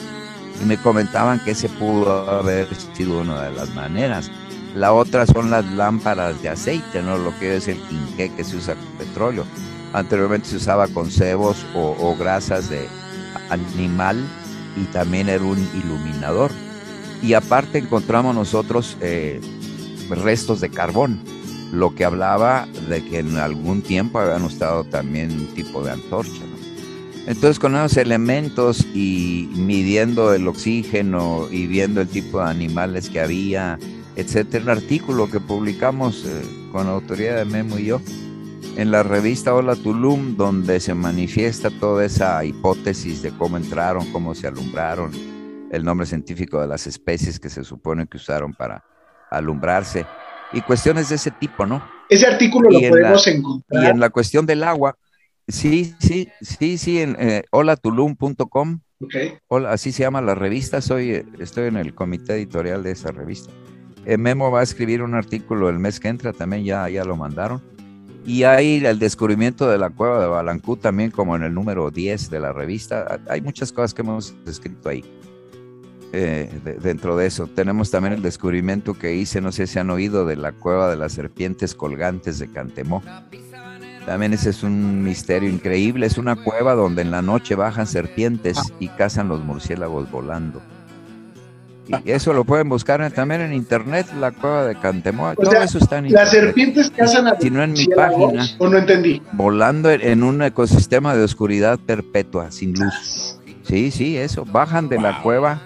[0.60, 4.30] Y me comentaban que ese pudo haber sido una de las maneras.
[4.74, 7.16] La otra son las lámparas de aceite, ¿no?
[7.18, 9.44] Lo que es el quinqué que se usa con petróleo.
[9.92, 12.88] Anteriormente se usaba con cebos o, o grasas de
[13.50, 14.22] animal
[14.76, 16.50] y también era un iluminador.
[17.22, 19.40] Y aparte encontramos nosotros eh,
[20.10, 21.20] restos de carbón,
[21.72, 26.42] lo que hablaba de que en algún tiempo habían usado también un tipo de antorcha.
[27.26, 33.20] Entonces con esos elementos y midiendo el oxígeno y viendo el tipo de animales que
[33.20, 33.80] había,
[34.14, 38.00] etcétera, un artículo que publicamos eh, con la autoridad de Memo y yo
[38.76, 44.34] en la revista Hola Tulum, donde se manifiesta toda esa hipótesis de cómo entraron, cómo
[44.34, 45.10] se alumbraron,
[45.70, 48.84] el nombre científico de las especies que se supone que usaron para
[49.30, 50.06] alumbrarse
[50.52, 51.82] y cuestiones de ese tipo, ¿no?
[52.08, 53.82] Ese artículo lo en podemos la- encontrar.
[53.82, 54.96] Y en la cuestión del agua,
[55.48, 59.14] sí, sí, sí, sí, en eh, holatulum.com, Ok.
[59.48, 63.10] hola, así se llama la revista, soy, eh, estoy en el comité editorial de esa
[63.12, 63.52] revista.
[64.04, 67.16] Eh, Memo va a escribir un artículo el mes que entra, también ya, ya lo
[67.16, 67.60] mandaron.
[68.24, 72.28] Y hay el descubrimiento de la cueva de Balancú también como en el número 10
[72.30, 73.20] de la revista.
[73.28, 75.04] Hay muchas cosas que hemos escrito ahí.
[76.16, 79.90] Eh, de- dentro de eso tenemos también el descubrimiento que hice, no sé si han
[79.90, 83.02] oído, de la cueva de las serpientes colgantes de Cantemó.
[84.06, 86.06] También ese es un misterio increíble.
[86.06, 90.62] Es una cueva donde en la noche bajan serpientes y cazan los murciélagos volando.
[91.88, 95.34] Y eso lo pueden buscar también en internet, la cueva de Cantemó.
[95.36, 96.44] Todo sea, eso está en Las internet.
[96.46, 98.44] serpientes cazan a Si no en mi página.
[98.58, 99.22] O no entendí.
[99.32, 103.38] Volando en- en un ecosistema de oscuridad perpetua, sin luz.
[103.62, 104.44] Sí, sí, eso.
[104.44, 105.62] Bajan de la cueva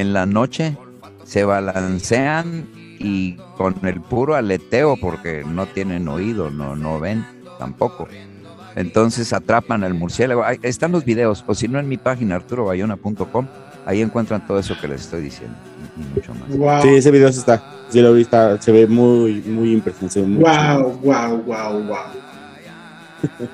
[0.00, 0.76] en la noche,
[1.24, 2.66] se balancean
[2.98, 7.24] y con el puro aleteo, porque no tienen oído, no, no ven
[7.58, 8.08] tampoco.
[8.76, 10.44] Entonces atrapan al murciélago.
[10.44, 13.46] Ahí están los videos, o si no en mi página arturobayona.com,
[13.86, 15.56] ahí encuentran todo eso que les estoy diciendo
[15.96, 16.56] y mucho más.
[16.56, 16.82] Wow.
[16.82, 17.62] Sí, ese video está.
[17.88, 20.42] Sí, lo vi, está- se ve muy, muy impresionante.
[20.42, 21.96] Wow, wow, wow, wow.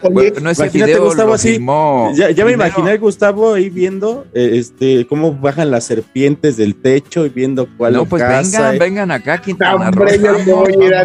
[0.02, 3.70] Oye, Bueno, ese Imagínate, video Gustavo, así, filmó Ya, ya me imaginé a Gustavo ahí
[3.70, 8.40] viendo eh, este cómo bajan las serpientes del techo y viendo cuál No, pues caza,
[8.42, 8.78] vengan, eh.
[8.78, 10.04] vengan acá, Quintana Roo.
[10.04, 11.00] no a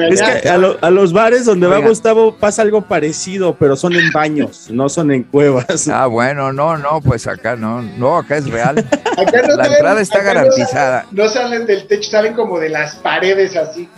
[0.00, 1.78] a Es que lo- los bares donde va.
[1.78, 5.88] Gustavo pasa algo parecido, pero son en baños, no son en cuevas.
[5.88, 8.78] Ah, bueno, no, no, pues acá no, no, acá es real.
[8.78, 11.02] Acá no La salen- entrada está no garantizada.
[11.04, 13.88] salen- No salen del techo, salen como de las paredes así.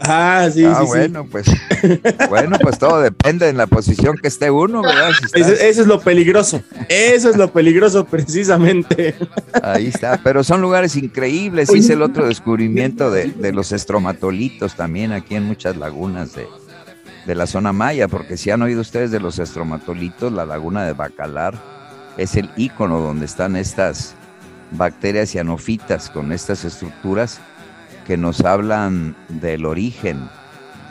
[0.00, 0.86] Ah, sí, ah, sí, sí.
[0.86, 1.46] bueno, pues,
[2.28, 5.10] bueno, pues todo depende en la posición que esté uno, ¿verdad?
[5.18, 6.60] Si estás- Ese- eso es lo peligroso.
[6.88, 9.14] Eso es lo peligroso precisamente.
[9.62, 11.72] Ahí está, pero son lugares increíbles.
[11.72, 16.46] Hice el otro descubrimiento de, de los estromatolitos también aquí en muchas lagunas de,
[17.26, 20.92] de la zona maya, porque si han oído ustedes de los estromatolitos, la laguna de
[20.92, 21.54] Bacalar
[22.18, 24.14] es el ícono donde están estas
[24.72, 27.38] bacterias cianofitas con estas estructuras
[28.06, 30.28] que nos hablan del origen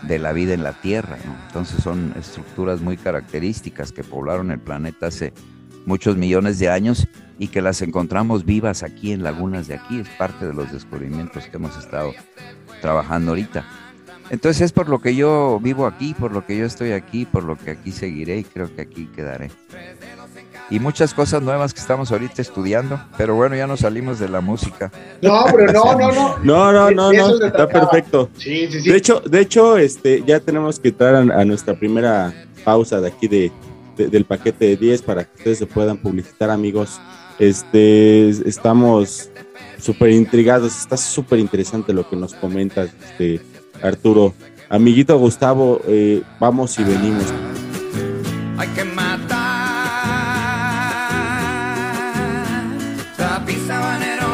[0.04, 1.18] de la vida en la Tierra.
[1.26, 1.36] ¿no?
[1.48, 5.34] Entonces son estructuras muy características que poblaron el planeta hace
[5.86, 7.08] muchos millones de años
[7.40, 10.00] y que las encontramos vivas aquí en lagunas de aquí.
[10.00, 12.14] Es parte de los descubrimientos que hemos estado
[12.82, 13.66] trabajando ahorita.
[14.34, 17.44] Entonces es por lo que yo vivo aquí, por lo que yo estoy aquí, por
[17.44, 19.52] lo que aquí seguiré y creo que aquí quedaré.
[20.72, 24.42] Y muchas cosas nuevas que estamos ahorita estudiando, pero bueno, ya nos salimos de la
[24.42, 24.92] música.
[25.22, 26.38] No, pero no, no, no.
[26.44, 28.32] No, no, no, De no, está perfecto.
[28.40, 28.90] Sí, sí, sí.
[28.90, 33.10] De hecho, de hecho, este, ya tenemos que entrar a, a nuestra primera pausa de
[33.10, 33.52] aquí de,
[33.98, 37.00] de- del paquete de 10 para que ustedes se puedan publicitar, amigos.
[37.38, 39.30] Este, estamos
[39.78, 43.42] súper intrigados, está súper interesante lo que nos comentas, este,
[43.84, 44.34] Arturo.
[44.70, 47.26] Amiguito Gustavo, eh, vamos y venimos.
[48.58, 49.44] Hay que matar
[53.18, 54.34] Tapi sabanero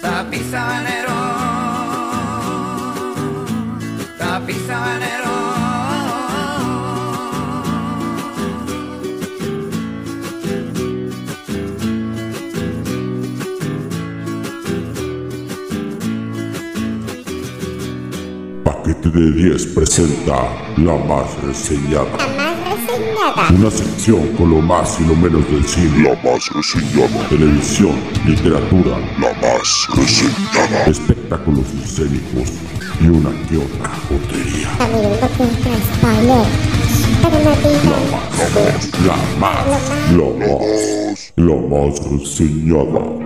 [0.00, 1.18] Tapi sabanero
[4.18, 5.25] Tapi sabanero
[19.16, 20.36] de 10 presenta
[20.76, 22.06] La Más Reseñada.
[23.50, 26.02] Una sección con lo más y lo menos del cine.
[26.02, 27.28] La Más Reseñada.
[27.28, 27.94] Televisión,
[28.26, 28.98] literatura.
[29.18, 30.84] La Más Reseñada.
[30.86, 32.52] Espectáculos escénicos
[33.00, 34.68] y una que otra jotería.
[39.06, 39.66] La más,
[40.12, 43.25] la más, la más reseñada.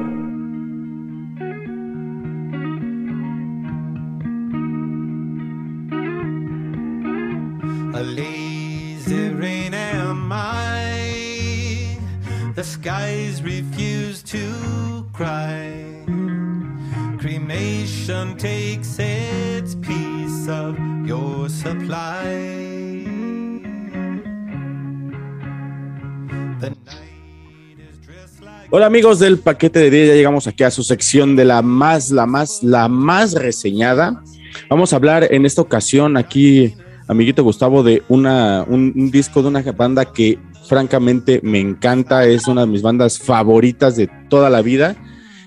[28.72, 32.10] Hola amigos del paquete de 10, ya llegamos aquí a su sección de la más,
[32.10, 34.22] la más, la más reseñada.
[34.68, 36.74] Vamos a hablar en esta ocasión aquí,
[37.08, 42.46] amiguito Gustavo, de una, un, un disco de una banda que francamente me encanta, es
[42.46, 44.94] una de mis bandas favoritas de toda la vida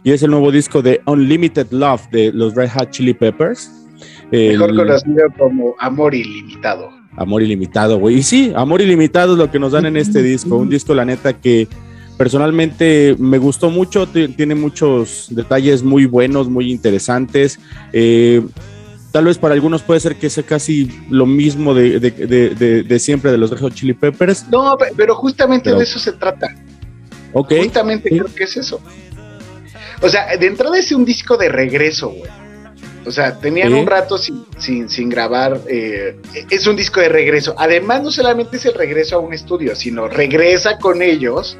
[0.03, 3.71] y es el nuevo disco de Unlimited Love de los Red Hot Chili Peppers.
[4.31, 6.89] El- Mejor conocido como Amor Ilimitado.
[7.15, 8.17] Amor ilimitado, güey.
[8.17, 10.57] Y sí, amor ilimitado es lo que nos dan en este disco.
[10.57, 11.67] Un disco, la neta, que
[12.17, 14.08] personalmente me gustó mucho.
[14.08, 17.60] Tiene muchos detalles muy buenos, muy interesantes.
[17.91, 18.41] Eh,
[19.12, 22.84] tal vez para algunos puede ser que sea casi lo mismo de, de- de- de-
[22.84, 24.47] de siempre de los Red Hot Chili Peppers.
[24.49, 26.56] No, pe- pero justamente Pero- de eso se trata.
[27.34, 27.54] Ok.
[27.63, 28.15] Justamente Sí.
[28.19, 28.80] creo que es eso.
[30.02, 32.30] O sea, de entrada es un disco de regreso, güey.
[33.06, 35.60] O sea, tenían un rato sin, sin, sin grabar.
[35.67, 36.15] eh,
[36.49, 37.54] es un disco de regreso.
[37.58, 41.58] Además, no solamente es el regreso a un estudio, sino regresa con ellos.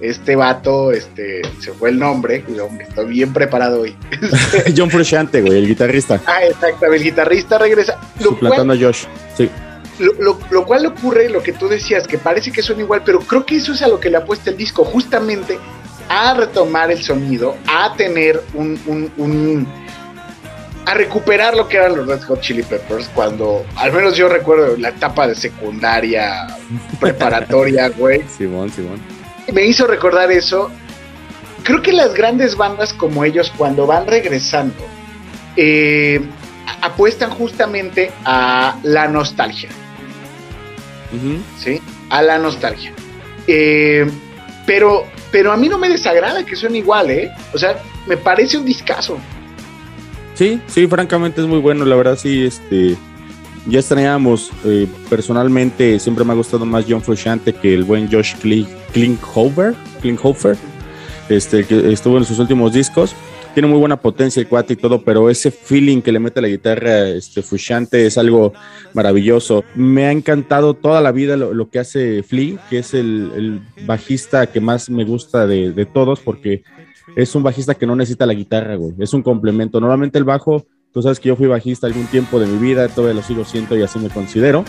[0.00, 3.96] Este vato, este, se fue el nombre, hombre, estoy bien preparado hoy.
[4.76, 6.20] John Frusciante, güey, el guitarrista.
[6.26, 7.98] ah, exactamente, el guitarrista regresa.
[8.20, 9.04] Lo Suplantando cual, a Josh.
[9.36, 9.50] Sí.
[9.98, 13.18] lo, lo- lo cual ocurre, lo que tú decías, que parece que son igual, pero
[13.20, 15.58] creo que eso es a lo que le apuesta el disco, justamente
[16.08, 19.66] a retomar el sonido, a tener un, un- un-
[20.86, 24.76] a recuperar lo que eran los Red Hot Chili Peppers, cuando, al menos yo recuerdo
[24.76, 26.46] la etapa de secundaria,
[27.00, 29.17] preparatoria, güey, Simón, Simón.
[29.52, 30.70] Me hizo recordar eso.
[31.62, 34.84] Creo que las grandes bandas como ellos, cuando van regresando,
[35.56, 36.20] eh,
[36.82, 39.68] apuestan justamente a la nostalgia.
[41.58, 41.80] ¿sí?
[42.10, 42.92] A la nostalgia.
[43.46, 44.06] Eh,
[44.66, 47.30] pero pero a mí no me desagrada que suene igual, ¿eh?
[47.52, 49.18] O sea, me parece un discazo.
[50.34, 52.96] Sí, sí, francamente es muy bueno, la verdad sí, este,
[53.66, 58.34] ya extrañábamos, eh, personalmente siempre me ha gustado más John Frusciante que el buen Josh
[58.92, 60.56] Klinkhofer, Klinkhofer,
[61.28, 63.14] este, que estuvo en sus últimos discos,
[63.54, 66.42] tiene muy buena potencia el cuate y todo, pero ese feeling que le mete a
[66.42, 67.42] la guitarra este,
[68.06, 68.52] es algo
[68.94, 69.64] maravilloso.
[69.74, 74.46] Me ha encantado toda la vida lo, que hace Flea, que es el, el, bajista
[74.46, 76.62] que más me gusta de, de todos, porque
[77.16, 78.94] es un bajista que no necesita la guitarra, güey.
[78.98, 79.80] Es un complemento.
[79.80, 83.14] Normalmente el bajo, tú sabes que yo fui bajista algún tiempo de mi vida, todavía
[83.14, 84.64] lo sigo siento y así me considero.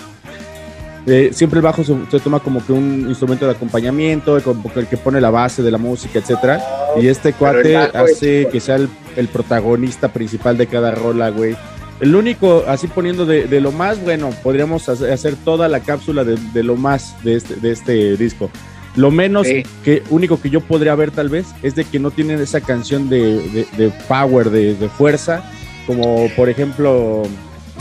[1.08, 4.82] Eh, siempre el bajo se, se, toma como que un instrumento de acompañamiento, como que
[4.82, 6.62] el que pone la base de la música, etcétera.
[7.02, 11.56] Y este cuate hace que sea el, el, protagonista principal de cada rola, güey.
[12.00, 16.38] El único, así poniendo de, de, lo más bueno, podríamos hacer toda la cápsula de,
[16.54, 18.50] de lo más de este, de este disco.
[18.96, 19.64] Lo menos sí.
[19.84, 23.10] que único que yo podría ver tal vez es de que no tienen esa canción
[23.10, 25.44] de, de, de power, de, de, fuerza,
[25.90, 27.24] como por ejemplo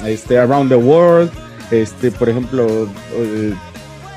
[0.07, 1.31] este Around the World,
[1.71, 3.53] este por ejemplo eh,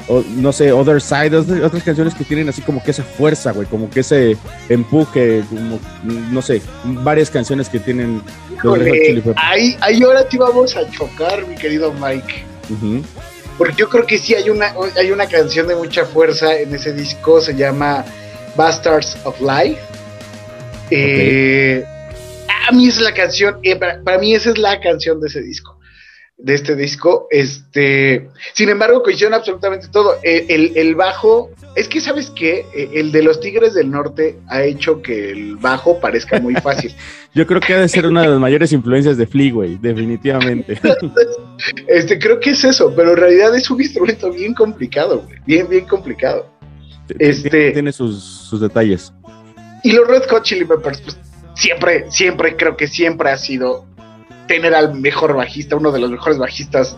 [0.07, 3.67] o, no sé, Other Side, otras canciones que tienen así como que esa fuerza, güey,
[3.67, 4.37] como que ese
[4.69, 8.21] empuje, como no sé, varias canciones que tienen
[8.53, 12.45] Híjole, ahí, ahí ahora te vamos a chocar, mi querido Mike.
[12.69, 13.03] Uh -huh
[13.57, 16.93] porque yo creo que sí hay una, hay una canción de mucha fuerza en ese
[16.93, 18.03] disco, se llama
[18.55, 19.79] Bastards of Life.
[20.89, 21.85] Eh,
[22.71, 25.79] mí es la canción, eh, para, para, mí esa es la canción de ese disco,
[26.37, 27.27] de este disco.
[27.29, 30.17] Este, sin embargo, coinciden absolutamente todo.
[30.23, 34.63] El, el, el bajo, es que sabes qué, el de los Tigres del Norte ha
[34.63, 36.93] hecho que el bajo parezca muy fácil.
[37.33, 40.79] Yo creo que ha de ser una de las mayores influencias de Flea, güey, definitivamente.
[41.87, 45.67] este, creo que es eso, pero en realidad es un instrumento bien complicado, güey, bien,
[45.69, 46.51] bien complicado.
[47.19, 49.13] Este, tiene sus, sus, detalles.
[49.83, 51.17] Y los Red Hot Chili Peppers, pues
[51.61, 53.85] siempre, siempre, creo que siempre ha sido
[54.47, 56.97] tener al mejor bajista, uno de los mejores bajistas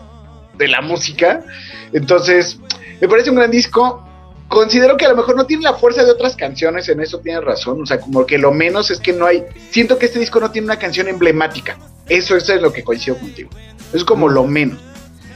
[0.56, 1.44] de la música.
[1.92, 2.58] Entonces,
[3.00, 4.02] me parece un gran disco.
[4.48, 7.44] Considero que a lo mejor no tiene la fuerza de otras canciones, en eso tienes
[7.44, 10.38] razón, o sea, como que lo menos es que no hay, siento que este disco
[10.38, 13.48] no tiene una canción emblemática, eso, es lo que coincido contigo,
[13.94, 14.78] es como lo menos,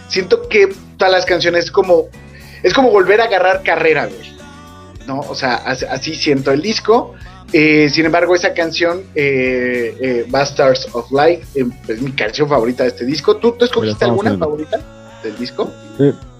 [0.09, 2.05] siento que todas las canciones es como,
[2.63, 4.37] es como volver a agarrar carrera, güey,
[5.07, 5.21] ¿no?
[5.21, 7.15] O sea, así siento el disco,
[7.53, 12.83] eh, sin embargo, esa canción, eh, eh, Bastards of Light, eh, es mi canción favorita
[12.83, 14.47] de este disco, ¿tú, tú escogiste alguna viendo.
[14.47, 14.81] favorita
[15.23, 15.71] del disco?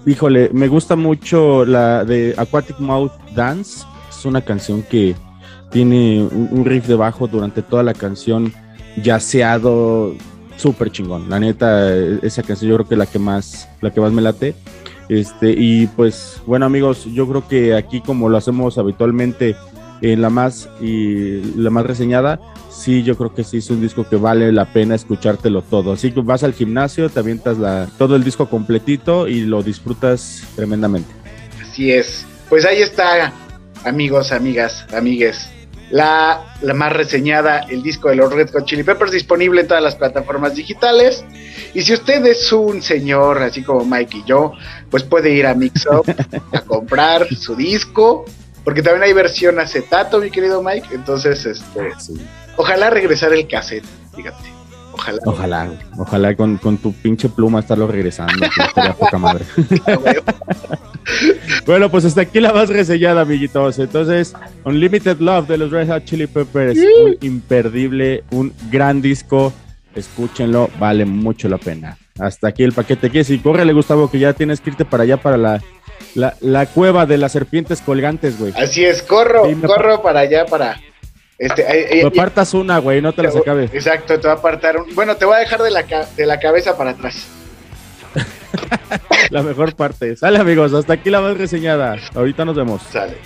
[0.05, 3.85] Híjole, me gusta mucho la de Aquatic Mouth Dance.
[4.09, 5.15] Es una canción que
[5.71, 8.53] tiene un riff de bajo durante toda la canción,
[9.01, 10.15] yaceado,
[10.57, 11.29] súper chingón.
[11.29, 14.21] La neta, esa canción yo creo que es la que más, la que más me
[14.21, 14.55] late.
[15.09, 19.55] Este, y pues, bueno, amigos, yo creo que aquí, como lo hacemos habitualmente
[20.01, 24.07] en la más y la más reseñada, sí, yo creo que sí es un disco
[24.07, 25.93] que vale la pena escuchártelo todo.
[25.93, 30.43] Así que vas al gimnasio, te avientas la, todo el disco completito y lo disfrutas
[30.55, 31.09] tremendamente.
[31.61, 32.25] Así es.
[32.49, 33.33] Pues ahí está,
[33.83, 35.49] amigos, amigas, amigues.
[35.91, 39.81] La, la más reseñada, el disco de los Red Hot Chili Peppers, disponible en todas
[39.81, 41.25] las plataformas digitales.
[41.73, 44.53] Y si usted es un señor, así como Mike y yo,
[44.91, 46.07] pues puede ir a Mixup
[46.53, 48.25] a comprar su disco,
[48.69, 50.89] porque también hay versión acetato, mi querido Mike.
[50.93, 52.13] Entonces, este, sí.
[52.55, 53.83] ojalá regresar el cassette,
[54.15, 54.47] fíjate.
[54.93, 55.17] Ojalá.
[55.25, 58.31] Ojalá, ojalá con, con tu pinche pluma estarlo regresando.
[58.99, 59.43] poca madre.
[61.65, 63.79] bueno, pues hasta aquí la más reseñada, amiguitos.
[63.79, 66.85] Entonces, Unlimited Love de los Red Hot Chili Peppers, sí.
[67.03, 69.51] un imperdible, un gran disco.
[69.95, 71.97] Escúchenlo, vale mucho la pena.
[72.19, 75.17] Hasta aquí el paquete que si córrele, Gustavo, que ya tienes que irte para allá
[75.17, 75.59] para la
[76.19, 78.53] la, la, cueva de las serpientes colgantes, güey.
[78.55, 80.79] Así es, corro, corro para allá para.
[81.37, 83.73] Este, eh, eh, apartas una, güey, no te, te las acabes.
[83.73, 84.77] Exacto, te va a apartar.
[84.77, 87.27] Un, bueno, te voy a dejar de la, de la cabeza para atrás.
[89.29, 90.15] la mejor parte.
[90.15, 91.97] Sale, amigos, hasta aquí la más reseñada.
[92.13, 92.81] Ahorita nos vemos.
[92.91, 93.17] Sale.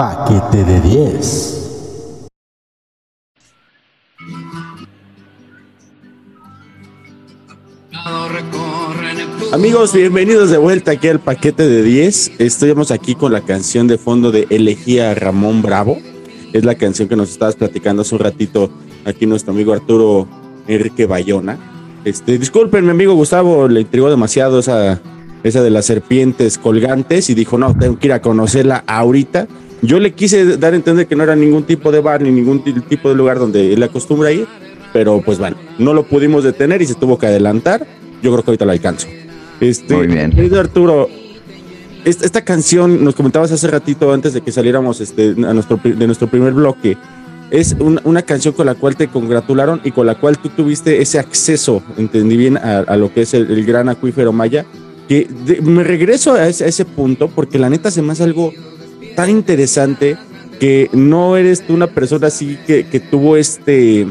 [0.00, 2.26] Paquete de 10.
[9.52, 12.40] Amigos, bienvenidos de vuelta aquí al paquete de 10.
[12.40, 15.98] Estamos aquí con la canción de fondo de Elegía Ramón Bravo.
[16.54, 18.70] Es la canción que nos estabas platicando hace un ratito
[19.04, 20.26] aquí nuestro amigo Arturo
[20.66, 21.58] Enrique Bayona.
[22.06, 24.98] Este, disculpen, mi amigo Gustavo, le intrigó demasiado esa,
[25.42, 29.46] esa de las serpientes colgantes y dijo, no, tengo que ir a conocerla ahorita.
[29.82, 32.62] Yo le quise dar a entender que no era ningún tipo de bar ni ningún
[32.62, 34.46] tipo de lugar donde él acostumbra ir,
[34.92, 37.86] pero pues bueno, no lo pudimos detener y se tuvo que adelantar.
[38.22, 39.08] Yo creo que ahorita lo alcanzo.
[39.60, 40.32] Este, Muy bien.
[40.32, 41.08] Querido Arturo,
[42.04, 46.06] esta, esta canción, nos comentabas hace ratito antes de que saliéramos este, a nuestro, de
[46.06, 46.96] nuestro primer bloque,
[47.50, 51.00] es una, una canción con la cual te congratularon y con la cual tú tuviste
[51.02, 54.66] ese acceso, entendí bien, a, a lo que es el, el gran acuífero maya.
[55.08, 58.22] Que de- me regreso a ese, a ese punto porque la neta se me hace
[58.22, 58.52] algo
[59.20, 60.16] tan interesante
[60.58, 64.06] que no eres tú una persona así que, que tuvo este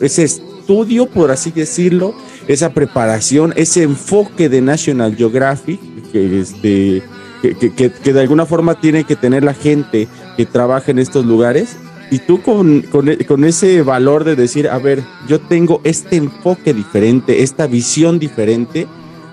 [0.00, 2.14] ese estudio, por así decirlo,
[2.46, 5.80] esa preparación, ese enfoque de National Geographic
[6.12, 7.02] que, este,
[7.42, 11.24] que, que- que- de alguna forma tiene que tener la gente que trabaja en estos
[11.26, 11.76] lugares.
[12.12, 16.72] Y tú con, con con ese valor de decir, a ver, yo tengo este enfoque
[16.72, 18.86] diferente, esta visión diferente,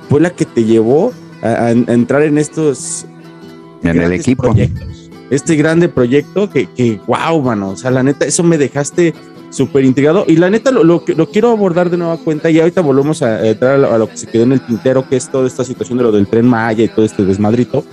[0.09, 1.11] fue la que te llevó
[1.43, 3.05] a, a- entrar en estos
[3.84, 4.43] En el equipo.
[4.43, 4.88] proyectos.
[5.34, 9.13] Este grande proyecto que, que, wow, mano, o sea, la neta, eso me dejaste
[9.49, 12.81] súper intrigado y la neta lo, lo, lo quiero abordar de nueva cuenta y ahorita
[12.81, 15.15] volvemos a, a entrar a lo, a lo que se quedó en el tintero, que
[15.15, 17.84] es toda esta situación de lo del tren Maya y todo este desmadrito.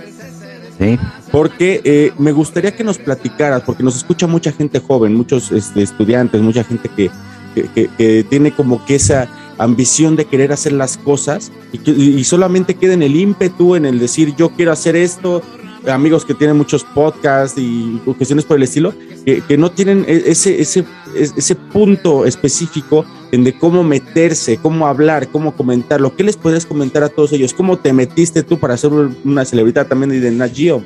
[0.79, 0.97] Sí.
[1.31, 5.81] Porque eh, me gustaría que nos platicaras, porque nos escucha mucha gente joven, muchos este,
[5.83, 7.09] estudiantes, mucha gente que,
[7.53, 9.27] que, que- que tiene como que esa
[9.59, 13.85] ambición de querer hacer las cosas y, que- y solamente queda en el ímpetu, en
[13.85, 15.43] el decir yo quiero hacer esto,
[15.87, 18.93] amigos que tienen muchos podcasts y cuestiones por el estilo,
[19.25, 24.57] que, que no tienen e- ese, ese, es- ese punto específico en de cómo meterse,
[24.57, 26.15] cómo hablar, cómo comentarlo.
[26.15, 27.53] ¿Qué les podrías comentar a todos ellos?
[27.53, 28.91] ¿Cómo te metiste tú para ser
[29.23, 30.83] una celebridad también de Nat Geo?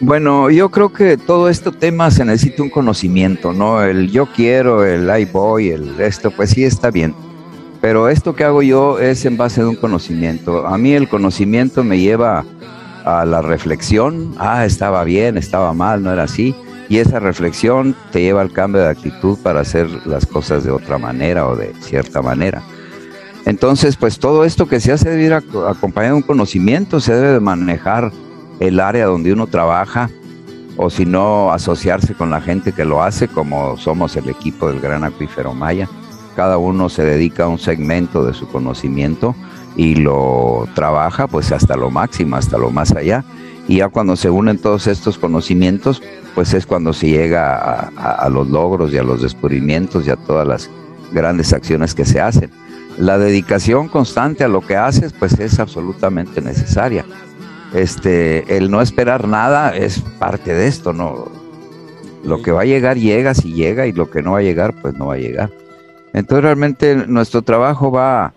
[0.00, 3.82] Bueno, yo creo que todo este tema se necesita un conocimiento, ¿no?
[3.82, 7.14] El yo quiero, el ahí voy, el esto, pues sí está bien.
[7.80, 10.66] Pero esto que hago yo es en base de un conocimiento.
[10.66, 12.44] A mí el conocimiento me lleva
[13.06, 14.34] a la reflexión.
[14.38, 16.54] Ah, estaba bien, estaba mal, no era así.
[16.88, 20.98] Y esa reflexión te lleva al cambio de actitud para hacer las cosas de otra
[20.98, 22.62] manera o de cierta manera.
[23.44, 27.14] Entonces, pues todo esto que se hace debe ir ac- acompañado de un conocimiento, se
[27.14, 28.12] debe de manejar
[28.60, 30.10] el área donde uno trabaja
[30.76, 34.80] o si no asociarse con la gente que lo hace, como somos el equipo del
[34.80, 35.88] Gran Acuífero Maya.
[36.34, 39.34] Cada uno se dedica a un segmento de su conocimiento
[39.76, 43.24] y lo trabaja pues hasta lo máximo, hasta lo más allá.
[43.68, 46.02] Y ya cuando se unen todos estos conocimientos,
[46.34, 50.10] pues es cuando se llega a, a- a los logros y a los descubrimientos y
[50.10, 50.70] a todas las
[51.12, 52.50] grandes acciones que se hacen.
[52.98, 57.04] La dedicación constante a lo que haces, pues es absolutamente necesaria.
[57.74, 61.26] Este, el no esperar nada es parte de esto, ¿no?
[62.24, 64.74] Lo que va a llegar, llega si llega, y lo que no va a llegar,
[64.80, 65.50] pues no va a llegar.
[66.12, 68.32] Entonces realmente nuestro trabajo va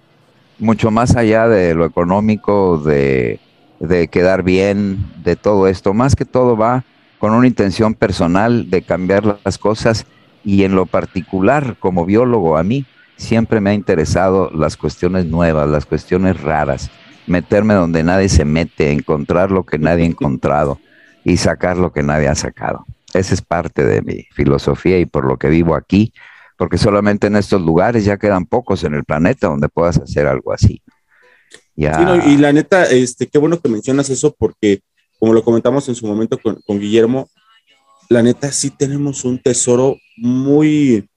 [0.60, 3.39] mucho más allá de lo económico, de,
[3.80, 5.93] de quedar bien, de todo esto.
[5.93, 6.84] Más que todo va
[7.18, 10.05] con una intención personal de cambiar las cosas
[10.43, 12.86] y en lo particular, como biólogo, a mí
[13.18, 16.89] siempre me ha interesado las cuestiones nuevas, las cuestiones raras,
[17.28, 20.80] meterme donde nadie se mete, encontrar lo que nadie ha encontrado
[21.24, 22.86] y sacar lo que nadie ha sacado.
[23.14, 26.14] Esa es parte de mi filosofía y por lo que vivo aquí,
[26.60, 30.51] porque solamente en estos lugares ya quedan pocos en el planeta donde puedas hacer algo
[30.51, 30.84] así.
[31.74, 34.82] Y la neta, este, qué bueno que mencionas eso porque,
[35.18, 37.30] como lo comentamos en su momento con, Guillermo,
[38.10, 41.07] la neta sí tenemos un tesoro muy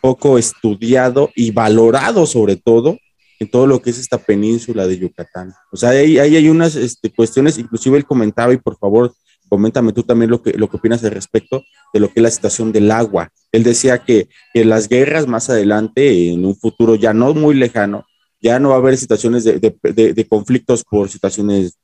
[0.00, 2.98] poco estudiado y valorado sobre todo
[3.38, 5.54] en todo lo que es esta península de Yucatán.
[5.70, 9.14] O sea, ahí, ahí hay unas este, cuestiones, inclusive él comentaba, y por favor,
[9.48, 11.62] coméntame tú también lo que, lo que opinas al respecto
[11.94, 13.30] de lo que es la situación del agua.
[13.52, 18.06] Él decía que, que las guerras más adelante, en un futuro ya no muy lejano,
[18.40, 21.78] ya no va a haber situaciones de, de, de, conflictos por situaciones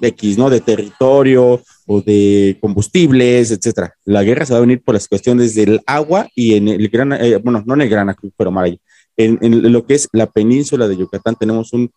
[0.00, 0.48] X, ¿no?
[0.48, 3.94] De territorio o de combustibles, etcétera.
[4.04, 7.12] La guerra se va a venir por las cuestiones del agua y en el gran,
[7.14, 8.76] eh, bueno, no en el gran acuífero Maya,
[9.16, 11.90] en, en, lo que es la península de Yucatán tenemos un,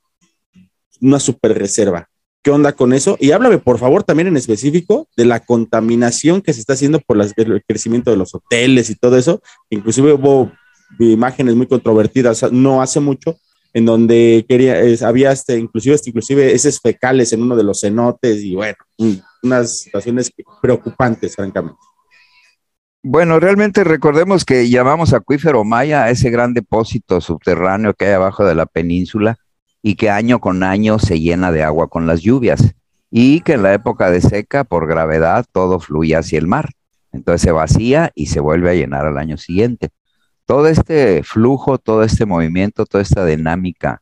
[1.01, 2.07] una super reserva.
[2.48, 3.18] ¿Qué onda con eso?
[3.20, 7.18] Y háblame, por favor, también en específico de la contaminación que se está haciendo por
[7.18, 9.41] las, el crecimiento de los hoteles y todo eso.
[9.70, 10.54] Inclusive hubo
[10.98, 13.36] imágenes muy controvertidas no hace mucho
[13.74, 18.41] en donde quería, había este, inclusive, este, inclusive esos fecales en uno de los cenotes
[18.41, 18.78] y bueno,
[19.43, 20.32] unas situaciones
[20.62, 21.78] preocupantes, francamente.
[23.04, 28.45] Bueno, realmente recordemos que llamamos acuífero Maya a ese gran depósito subterráneo que hay abajo
[28.45, 29.38] de la península
[29.82, 32.73] y que año con año se llena de agua con las lluvias
[33.09, 36.71] y que en la época de seca, por gravedad, todo fluye hacia el mar.
[37.11, 39.89] Entonces se vacía y se vuelve a llenar al año siguiente.
[40.45, 44.01] todo este flujo, todo este movimiento, toda esta dinámica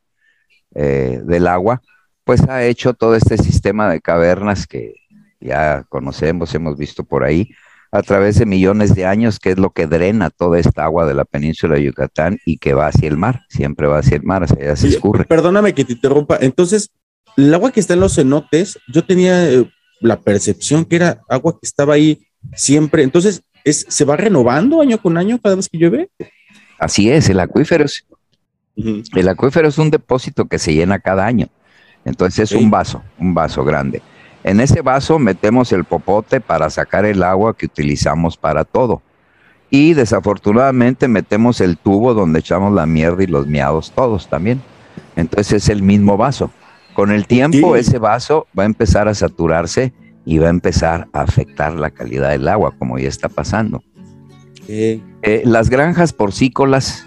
[0.74, 1.82] eh, del agua,
[2.24, 4.94] pues ha hecho todo este sistema de cavernas que
[5.40, 7.50] ya conocemos, hemos visto por ahí,
[7.96, 11.14] a través de millones de años, que es lo que drena toda esta agua de
[11.14, 14.44] la península de Yucatán y que va hacia el mar, siempre va hacia el mar,
[14.44, 15.24] hacia allá se escurre.
[15.24, 16.90] Perdóname que te interrumpa, entonces,
[17.38, 19.70] el agua que está en los cenotes, yo tenía eh,
[20.00, 22.20] la percepción que era agua que estaba ahí
[22.54, 26.10] siempre, entonces, es, ¿se va renovando año con año cada vez que llueve?
[26.78, 28.04] Así es, el acuífero es,
[28.76, 31.48] el acuífero es un depósito que se llena cada año,
[32.04, 34.02] entonces es un vaso, un vaso grande.
[34.46, 39.02] En ese vaso metemos el popote para sacar el agua que utilizamos para todo.
[39.70, 44.62] Y desafortunadamente metemos el tubo donde echamos la mierda y los miados todos también.
[45.16, 46.52] Entonces es el mismo vaso.
[46.94, 49.92] Con el tiempo ese vaso va a empezar a saturarse
[50.24, 53.82] y va a empezar a afectar la calidad del agua, como ya está pasando.
[54.68, 55.02] Eh,
[55.44, 57.04] las granjas porcícolas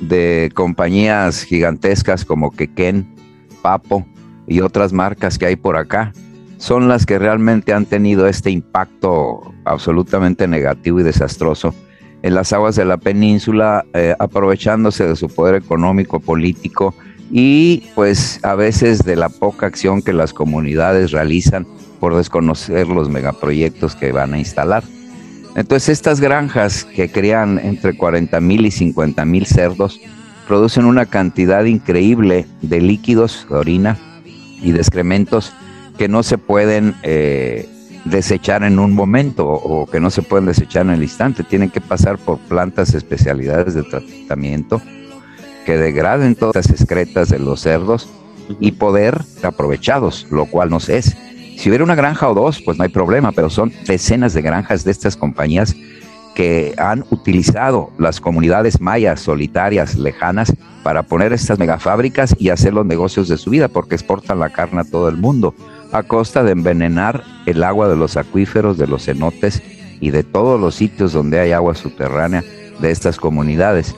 [0.00, 3.16] de compañías gigantescas como Quequén,
[3.62, 4.06] Papo
[4.46, 6.12] y otras marcas que hay por acá,
[6.58, 11.74] son las que realmente han tenido este impacto absolutamente negativo y desastroso
[12.22, 16.94] en las aguas de la península, eh, aprovechándose de su poder económico, político
[17.30, 21.66] y pues a veces de la poca acción que las comunidades realizan
[22.00, 24.82] por desconocer los megaproyectos que van a instalar.
[25.54, 30.00] Entonces estas granjas que crían entre 40 mil y 50 mil cerdos
[30.46, 33.98] producen una cantidad increíble de líquidos, de orina
[34.62, 35.52] y de excrementos
[35.98, 37.68] que no se pueden eh,
[38.04, 41.42] desechar en un momento o que no se pueden desechar en el instante.
[41.42, 44.80] Tienen que pasar por plantas especialidades de tratamiento
[45.66, 48.08] que degraden todas las excretas de los cerdos
[48.60, 51.16] y poder aprovechados, lo cual no se es.
[51.58, 54.84] Si hubiera una granja o dos, pues no hay problema, pero son decenas de granjas
[54.84, 55.74] de estas compañías
[56.34, 62.86] que han utilizado las comunidades mayas solitarias lejanas para poner estas megafábricas y hacer los
[62.86, 65.52] negocios de su vida, porque exportan la carne a todo el mundo
[65.92, 69.62] a costa de envenenar el agua de los acuíferos, de los cenotes
[70.00, 72.44] y de todos los sitios donde hay agua subterránea
[72.80, 73.94] de estas comunidades.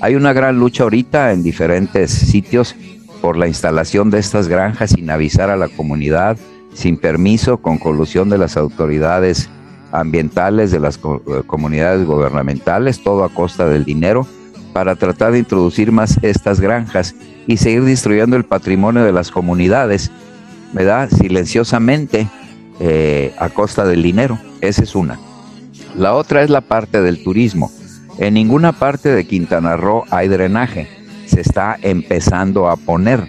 [0.00, 2.74] Hay una gran lucha ahorita en diferentes sitios
[3.20, 6.36] por la instalación de estas granjas sin avisar a la comunidad,
[6.74, 9.48] sin permiso, con colusión de las autoridades
[9.92, 14.26] ambientales, de las eh, comunidades gubernamentales, todo a costa del dinero,
[14.72, 17.14] para tratar de introducir más estas granjas
[17.46, 20.10] y seguir destruyendo el patrimonio de las comunidades
[20.72, 21.08] ¿verdad?
[21.10, 22.28] Silenciosamente
[22.80, 24.38] eh, a costa del dinero.
[24.60, 25.18] Esa es una.
[25.96, 27.70] La otra es la parte del turismo.
[28.18, 30.88] En ninguna parte de Quintana Roo hay drenaje.
[31.26, 33.26] Se está empezando a poner.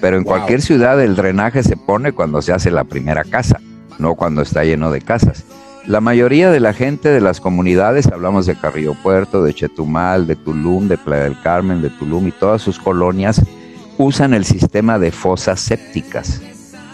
[0.00, 3.60] Pero en cualquier ciudad el drenaje se pone cuando se hace la primera casa,
[3.98, 5.44] no cuando está lleno de casas.
[5.86, 10.36] La mayoría de la gente de las comunidades, hablamos de Carrillo Puerto, de Chetumal, de
[10.36, 13.42] Tulum, de Playa del Carmen, de Tulum y todas sus colonias,
[13.98, 16.42] usan el sistema de fosas sépticas.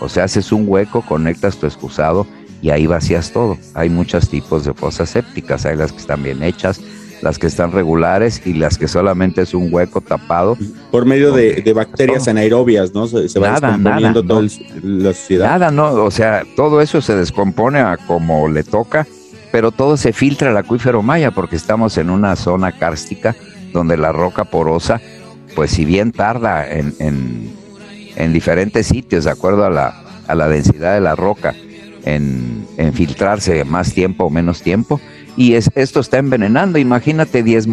[0.00, 2.26] O sea, haces un hueco, conectas tu excusado
[2.62, 3.56] y ahí vacías todo.
[3.74, 6.80] Hay muchos tipos de fosas sépticas, hay las que están bien hechas,
[7.22, 10.56] las que están regulares y las que solamente es un hueco tapado.
[10.90, 13.06] Por medio de, bacterias anaerobias, ¿no?
[13.06, 14.42] Se, va descomponiendo toda
[14.82, 15.46] la sociedad.
[15.46, 19.06] Nada, no, o sea, todo eso se descompone a como le toca,
[19.50, 23.34] pero todo se filtra al acuífero maya porque estamos en una zona cárstica
[23.72, 25.00] donde la roca porosa,
[25.54, 27.65] pues si bien tarda en en
[28.32, 31.54] diferentes sitios, de acuerdo a la, a la densidad de la roca,
[32.04, 35.00] en, filtrarse más tiempo o menos tiempo.
[35.36, 36.78] Y es, esto está envenenando.
[36.78, 37.66] Imagínate 10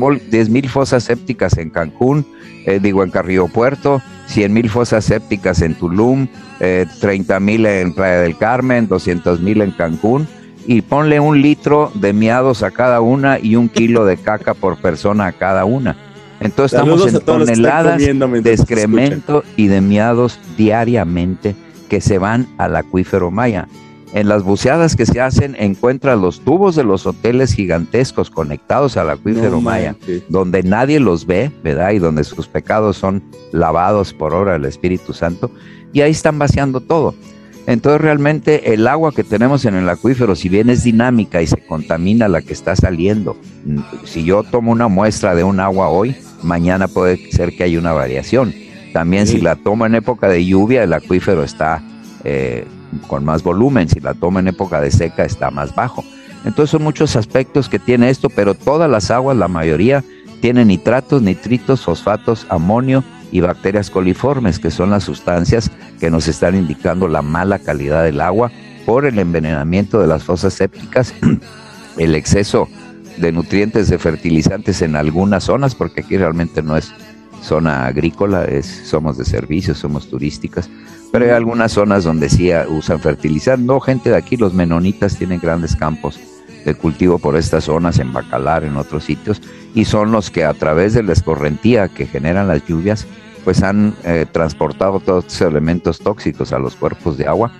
[0.49, 2.25] mil fosas sépticas en Cancún,
[2.65, 6.27] eh, digo en Carrillo Puerto, 100 mil fosas sépticas en Tulum,
[6.59, 10.27] eh, 30 mil en Playa del Carmen, 200 mil en Cancún.
[10.65, 14.77] Y ponle un litro de miados a cada una y un kilo de caca por
[14.77, 15.95] persona a cada una
[16.43, 21.55] entonces estamos en toneladas de excremento y de miados diariamente
[21.89, 23.67] que se van al acuífero maya.
[24.13, 29.09] En las buceadas que se hacen encuentran los tubos de los hoteles gigantescos conectados al
[29.09, 29.95] acuífero maya,
[30.29, 31.91] donde nadie los ve, ¿verdad?
[31.91, 35.49] Y donde sus pecados son lavados por obra del Espíritu Santo,
[35.93, 37.15] y ahí están vaciando todo.
[37.65, 41.57] Entonces realmente el agua que tenemos en el acuífero, si bien es dinámica y se
[41.65, 43.37] contamina la que está saliendo,
[44.03, 47.93] si yo tomo una muestra de un agua hoy, mañana puede ser que haya una
[47.93, 48.53] variación.
[48.91, 51.81] También si la tomo en época de lluvia, el acuífero está
[52.25, 52.65] eh,
[53.07, 56.03] con más volumen, si la tomo en época de seca, está más bajo.
[56.45, 60.03] Entonces son muchos aspectos que tiene esto, pero todas las aguas, la mayoría,
[60.41, 66.55] tienen nitratos, nitritos, fosfatos, amonio y bacterias coliformes, que son las sustancias que nos están
[66.55, 68.51] indicando la mala calidad del agua
[68.85, 71.15] por el envenenamiento de las fosas sépticas,
[71.97, 72.69] el exceso
[73.17, 76.93] de nutrientes, de fertilizantes en algunas zonas, porque aquí realmente no es
[77.41, 80.69] zona agrícola, es, somos de servicios, somos turísticas,
[81.11, 83.65] pero hay algunas zonas donde sí usan fertilizantes.
[83.65, 86.19] No, gente de aquí, los menonitas tienen grandes campos
[86.65, 89.41] de cultivo por estas zonas, en Bacalar, en otros sitios,
[89.73, 93.07] y son los que a través de la escorrentía que generan las lluvias,
[93.43, 97.51] pues han eh, transportado todos estos elementos tóxicos a los cuerpos de agua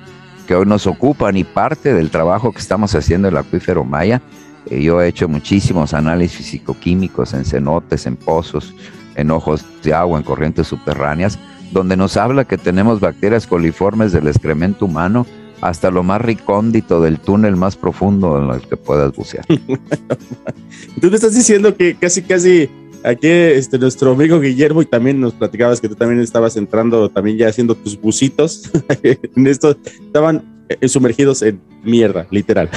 [0.47, 4.21] que hoy nos ocupan y parte del trabajo que estamos haciendo en el acuífero Maya.
[4.69, 8.73] Eh, yo he hecho muchísimos análisis físico-químicos en cenotes, en pozos,
[9.15, 11.39] en ojos de agua, en corrientes subterráneas,
[11.71, 15.25] donde nos habla que tenemos bacterias coliformes del excremento humano
[15.61, 19.45] hasta lo más recóndito del túnel más profundo en el que puedas bucear.
[21.01, 22.69] Tú me estás diciendo que casi, casi
[23.03, 27.37] aquí este, nuestro amigo Guillermo y también nos platicabas que tú también estabas entrando, también
[27.37, 28.71] ya haciendo tus bucitos.
[29.03, 32.69] en esto estaban eh, sumergidos en mierda, literal.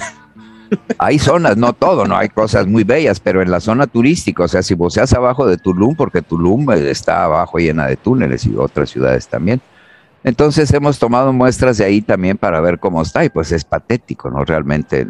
[0.98, 4.48] Hay zonas, no todo, no hay cosas muy bellas, pero en la zona turística, o
[4.48, 8.56] sea, si buceas abajo de Tulum, porque Tulum eh, está abajo llena de túneles y
[8.56, 9.60] otras ciudades también.
[10.24, 14.28] Entonces hemos tomado muestras de ahí también para ver cómo está y pues es patético,
[14.28, 14.44] ¿no?
[14.44, 15.06] Realmente eh,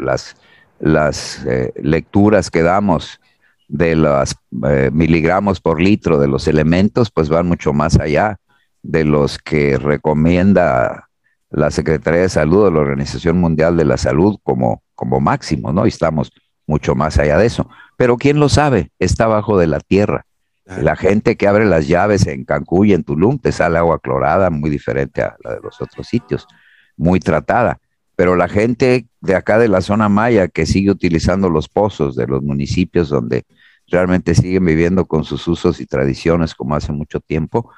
[0.00, 0.34] las,
[0.80, 1.46] las
[1.76, 3.20] lecturas que damos
[3.68, 4.34] de los
[4.66, 8.38] eh, miligramos por litro de los elementos, pues van mucho más allá
[8.82, 11.08] de los que recomienda
[11.50, 15.86] la Secretaría de Salud o la Organización Mundial de la Salud como, como máximo, ¿no?
[15.86, 16.32] Y estamos
[16.66, 17.68] mucho más allá de eso.
[17.96, 18.90] Pero ¿quién lo sabe?
[18.98, 20.24] Está abajo de la tierra.
[20.66, 24.50] La gente que abre las llaves en Cancún y en Tulum te sale agua clorada
[24.50, 26.46] muy diferente a la de los otros sitios,
[26.94, 27.78] muy tratada.
[28.18, 32.26] Pero la gente de acá de la zona maya que sigue utilizando los pozos de
[32.26, 33.46] los municipios donde
[33.86, 37.70] realmente siguen viviendo con sus usos y tradiciones como hace mucho tiempo,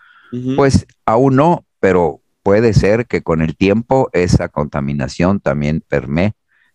[0.57, 6.32] pues aún no, pero puede ser que con el tiempo esa contaminación también permee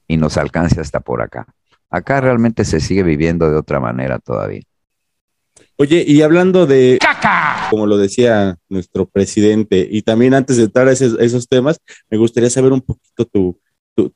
[0.07, 1.47] y nos alcance hasta por acá.
[1.89, 4.61] Acá realmente se sigue viviendo de otra manera todavía.
[5.77, 7.67] Oye, y hablando de, ¡Caca!
[7.69, 12.49] como lo decía nuestro presidente, y también antes de entrar a esos, temas, me gustaría
[12.49, 13.59] saber un poquito tu,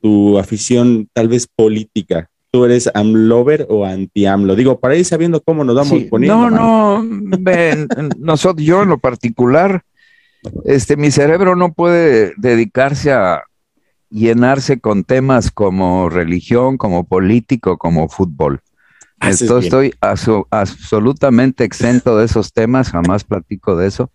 [0.02, 4.56] tu afición tal vez política tú eres AMLover o anti-AMLO.
[4.56, 6.50] Digo, para ir sabiendo cómo nos vamos poniendo.
[6.50, 7.88] No, no, ven,
[8.18, 9.84] nosotros, yo en lo particular,
[10.66, 13.44] este, mi cerebro no puede dedicarse a
[14.10, 18.62] llenarse con temas como religión, como político, como fútbol.
[19.22, 24.12] Entonces estoy absolutamente exento de esos temas, jamás platico de eso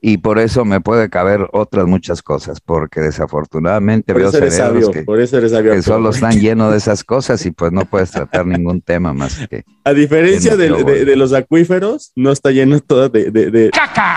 [0.00, 5.82] y por eso me puede caber otras muchas cosas, porque desafortunadamente veo cerebros que, que
[5.82, 9.64] solo están llenos de esas cosas y pues no puedes tratar ningún tema más que...
[9.82, 13.30] A diferencia de, los acuíferos, no está lleno todo de...
[13.30, 13.70] de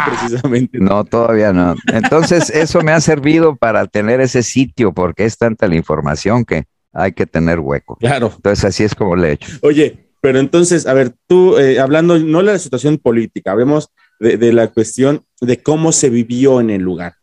[0.05, 0.77] precisamente.
[0.77, 1.75] No, todavía no.
[1.87, 6.65] Entonces eso me ha servido para tener ese sitio, porque es tanta la información que
[6.93, 7.95] hay que tener hueco.
[7.95, 8.31] Claro.
[8.35, 9.51] Entonces así es como le he hecho.
[9.61, 14.53] Oye, pero entonces, a ver, tú, eh, hablando no de la situación política, vemos de,
[14.53, 17.15] la cuestión de cómo se vivió en el lugar.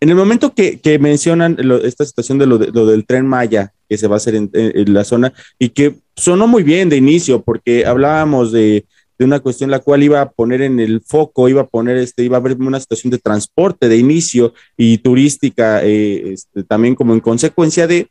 [0.00, 4.14] En el momento que, mencionan esta situación de lo, del tren Maya, que se va
[4.14, 4.50] a hacer en,
[4.92, 8.84] la zona, y que sonó muy bien de inicio, porque hablábamos de,
[9.20, 12.38] una cuestión la cual iba a poner en el foco, iba a poner, este, iba
[12.38, 17.20] a haber una situación de transporte de inicio y turística, eh, este, también como en
[17.20, 18.08] consecuencia de,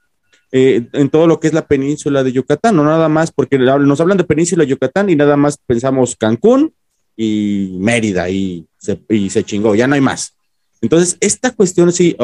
[0.52, 4.02] eh, en todo lo que es la península de Yucatán, no nada más, porque nos
[4.02, 6.74] hablan de península de Yucatán y nada más pensamos Cancún,
[7.16, 10.34] y Mérida y se, chingó, ya no hay más.
[10.82, 12.16] Entonces, esta cuestión sí,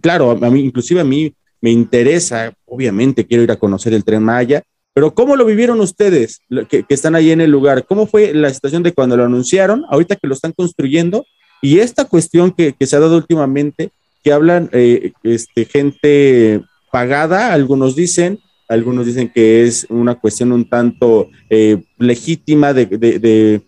[0.00, 4.22] claro, a mí, inclusive a mí me interesa, obviamente quiero ir a conocer el tren
[4.22, 4.62] Maya,
[4.94, 7.84] pero ¿cómo lo vivieron ustedes que, están ahí en el lugar?
[7.86, 11.24] ¿Cómo fue la situación de cuando lo anunciaron, ahorita que lo están construyendo?
[11.62, 13.90] Y esta cuestión que, se ha dado últimamente,
[14.24, 20.68] que hablan eh, este, gente pagada, algunos dicen, algunos dicen que es una cuestión un
[20.68, 23.62] tanto eh, legítima de, de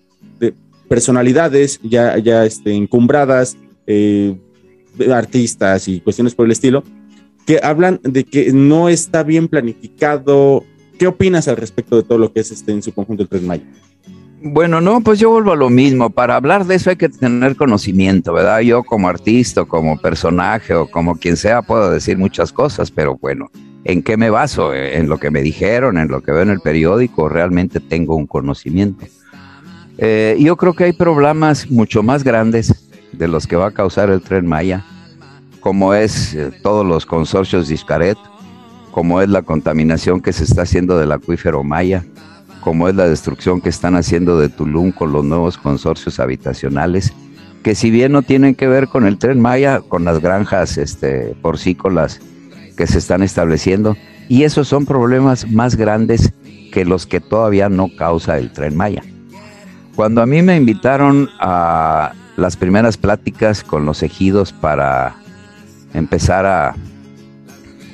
[0.92, 3.56] personalidades ya, ya este, encumbradas,
[3.86, 4.36] eh,
[5.10, 6.84] artistas y cuestiones por el estilo,
[7.46, 10.64] que hablan de que no está bien planificado.
[10.98, 13.40] ¿Qué opinas al respecto de todo lo que es este en su conjunto el 3
[13.40, 13.62] de mayo?
[14.44, 16.10] Bueno, no, pues yo vuelvo a lo mismo.
[16.10, 18.58] Para hablar de eso hay que tener conocimiento, ¿verdad?
[18.60, 23.52] Yo como artista, como personaje o como quien sea puedo decir muchas cosas, pero bueno,
[23.84, 24.74] ¿en qué me baso?
[24.74, 27.28] ¿En lo que me dijeron, en lo que veo en el periódico?
[27.28, 29.06] ¿Realmente tengo un conocimiento?
[29.98, 34.10] Eh, yo creo que hay problemas mucho más grandes de los que va a causar
[34.10, 34.84] el tren Maya,
[35.60, 38.18] como es eh, todos los consorcios de Iscaret,
[38.90, 42.04] como es la contaminación que se está haciendo del acuífero Maya,
[42.62, 47.12] como es la destrucción que están haciendo de Tulum con los nuevos consorcios habitacionales,
[47.62, 51.34] que si bien no tienen que ver con el tren Maya, con las granjas este,
[51.42, 52.20] porcícolas
[52.76, 53.96] que se están estableciendo,
[54.28, 56.32] y esos son problemas más grandes
[56.72, 59.02] que los que todavía no causa el tren Maya.
[59.96, 65.16] Cuando a mí me invitaron a las primeras pláticas con los ejidos para
[65.92, 66.74] empezar a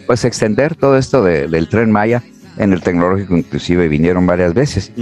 [0.07, 2.23] pues extender todo esto del tren Maya
[2.59, 4.93] en el tecnológico inclusive vinieron varias veces.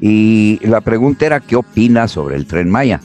[0.00, 3.00] Y la pregunta era qué opina sobre el tren Maya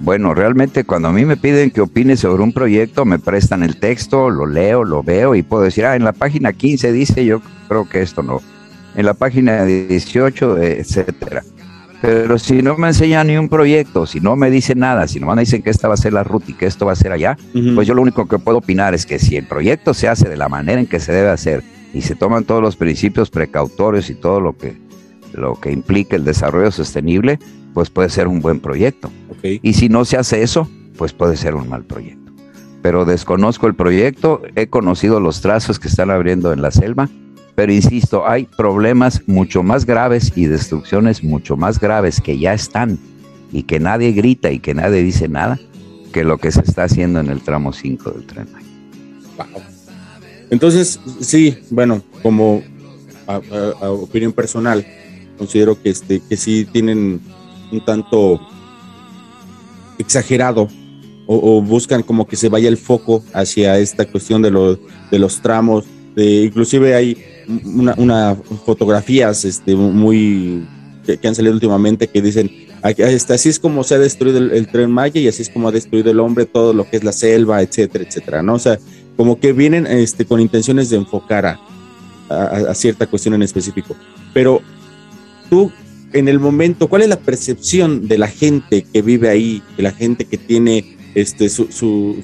[0.00, 3.78] bueno realmente cuando a mí me piden que opine sobre un proyecto me prestan el
[3.78, 7.42] texto lo leo lo veo y puedo decir ah en la página 15 dice yo
[7.68, 8.40] creo que esto no.
[8.96, 11.42] En la página 18 etcétera.
[12.00, 15.26] Pero si no me enseñan ni un proyecto, si no me dicen nada, si no
[15.26, 17.10] me dicen que esta va a ser la ruta y que esto va a ser
[17.10, 17.36] allá,
[17.74, 20.36] pues yo lo único que puedo opinar es que si el proyecto se hace de
[20.36, 24.14] la manera en que se debe hacer y se toman todos los principios precautorios y
[24.14, 24.76] todo lo que,
[25.32, 27.38] lo que implica el desarrollo sostenible,
[27.74, 29.10] pues puede ser un buen proyecto.
[29.42, 32.32] Y si no se hace eso, pues puede ser un mal proyecto.
[32.82, 37.08] Pero desconozco el proyecto, he conocido los trazos que están abriendo en la selva
[37.58, 43.00] pero insisto, hay problemas mucho más graves y destrucciones mucho más graves que ya están
[43.50, 45.58] y que nadie grita y que nadie dice nada
[46.12, 48.46] que lo que se está haciendo en el tramo 5 del tren.
[50.50, 52.62] Entonces, sí, bueno, como
[53.80, 54.86] opinión personal,
[55.36, 57.20] considero que, este, que sí tienen
[57.70, 58.40] un tanto
[59.98, 60.68] exagerado
[61.26, 64.78] o, buscan como que se vaya el foco hacia esta cuestión de, los
[65.10, 65.84] de los tramos,
[66.14, 67.18] de, inclusive hay
[67.64, 68.34] una,
[68.64, 70.66] fotografías este, muy
[71.04, 72.50] que, han salido últimamente que dicen
[72.96, 75.72] este, así es como se ha destruido el, tren Maya y así es como ha
[75.72, 78.54] destruido el hombre todo lo que es la selva, etcétera, etcétera, ¿no?
[78.54, 78.78] O sea,
[79.18, 81.60] como que vienen este, con intenciones de enfocar a,
[82.28, 83.96] a, cierta cuestión en específico.
[84.32, 84.62] Pero
[85.50, 85.72] tú,
[86.12, 89.90] en el momento, ¿cuál es la percepción de la gente que vive ahí, de la
[89.90, 92.22] gente que tiene este, su,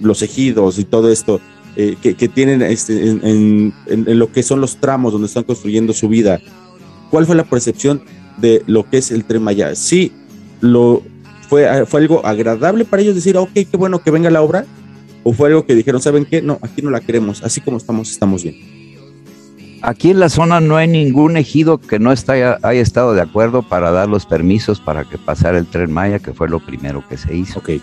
[0.00, 1.38] los ejidos y todo esto?
[1.76, 6.40] Eh, que, tienen este, en, lo que son los tramos donde están construyendo su vida.
[7.10, 8.02] ¿Cuál fue la percepción
[8.38, 9.74] de lo que es el tren Maya?
[9.74, 10.12] Sí,
[10.62, 11.02] lo,
[11.50, 14.64] fue, fue algo agradable para ellos decir, ok, qué bueno que venga la obra,
[15.22, 16.42] o fue algo que dijeron, ¿saben qué?
[16.42, 18.56] No, aquí no la queremos, así como estamos, estamos bien.
[19.82, 23.62] Aquí en la zona no hay ningún ejido que no está, haya estado de acuerdo
[23.62, 27.16] para dar los permisos para que pasara el tren Maya, que fue lo primero que
[27.16, 27.58] se hizo.
[27.58, 27.82] Okay.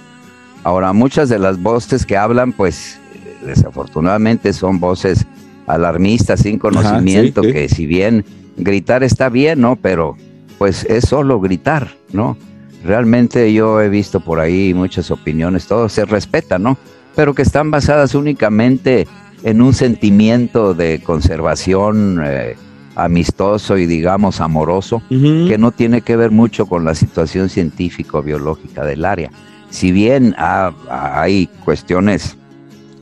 [0.64, 3.00] Ahora, muchas de las voces que hablan, pues
[3.46, 5.26] desafortunadamente son voces
[5.68, 8.24] alarmistas sin conocimiento, que si bien
[8.58, 9.76] gritar está bien, ¿no?
[9.76, 10.16] Pero
[10.58, 12.38] pues es solo gritar, ¿no?
[12.84, 16.78] Realmente yo he visto por ahí muchas opiniones, todo se respeta, ¿no?
[17.16, 19.08] Pero que están basadas únicamente
[19.44, 22.56] en un sentimiento de conservación eh,
[22.96, 29.06] amistoso y digamos amoroso, que no tiene que ver mucho con la situación científico-biológica del
[29.06, 29.32] área.
[29.70, 32.38] Si bien hay cuestiones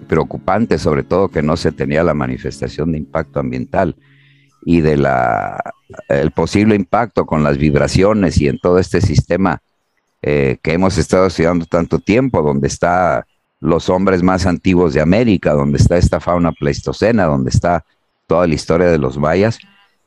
[0.07, 3.95] preocupante, sobre todo que no se tenía la manifestación de impacto ambiental
[4.65, 5.57] y de la
[6.09, 9.61] el posible impacto con las vibraciones y en todo este sistema
[10.21, 13.25] eh, que hemos estado estudiando tanto tiempo, donde está
[13.59, 17.85] los hombres más antiguos de América, donde está esta fauna pleistocena, donde está
[18.27, 19.59] toda la historia de los mayas,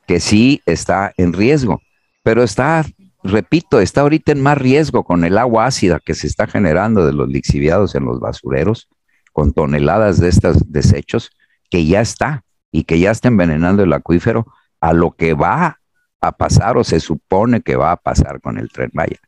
[0.07, 1.81] que sí está en riesgo,
[2.23, 2.85] pero está,
[3.23, 7.13] repito, está ahorita en más riesgo con el agua ácida que se está generando de
[7.13, 8.89] los lixiviados en los basureros,
[9.33, 11.31] con toneladas de estos desechos
[11.71, 14.47] que ya está y que ya está envenenando el acuífero
[14.81, 15.79] a lo que va
[16.21, 19.19] a pasar o se supone que va a pasar con el tren Maya.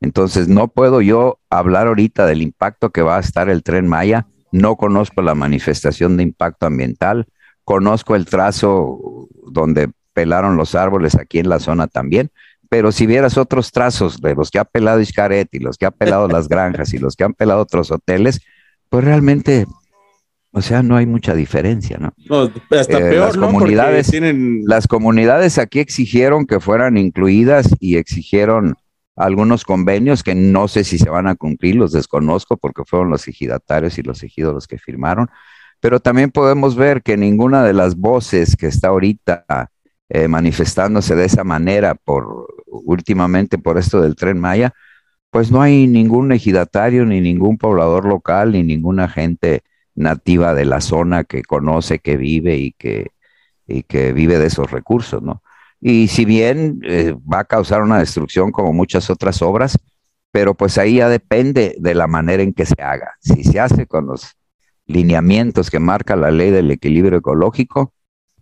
[0.00, 4.26] Entonces, no puedo yo hablar ahorita del impacto que va a estar el tren Maya.
[4.50, 7.26] No conozco la manifestación de impacto ambiental.
[7.64, 12.30] Conozco el trazo donde pelaron los árboles aquí en la zona también.
[12.68, 15.90] Pero si vieras otros trazos de los que ha pelado Iscaret y los que ha
[15.90, 18.40] pelado las granjas y los que han pelado otros hoteles,
[18.88, 19.66] pues realmente,
[20.52, 22.12] o sea, no hay mucha diferencia, ¿no?
[22.28, 24.12] no hasta eh, peor, las Comunidades,
[24.64, 28.76] Las comunidades aquí exigieron que fueran incluidas y exigieron
[29.20, 33.28] algunos convenios que no sé si se van a cumplir, los desconozco porque fueron los
[33.28, 35.28] ejidatarios y los ejidos los que firmaron,
[35.80, 39.70] pero también podemos ver que ninguna de las voces que está ahorita
[40.08, 44.72] eh, manifestándose de esa manera por últimamente por esto del tren Maya,
[45.30, 49.62] pues no hay ningún ejidatario, ni ningún poblador local, ni ninguna gente
[49.94, 53.12] nativa de la zona que conoce, que vive y que,
[53.66, 55.42] y que vive de esos recursos, ¿no?
[55.80, 59.78] Y si bien eh, va a causar una destrucción como muchas otras obras,
[60.30, 63.14] pero pues ahí ya depende de la manera en que se haga.
[63.20, 64.36] Si se hace con los
[64.86, 67.94] lineamientos que marca la ley del equilibrio ecológico,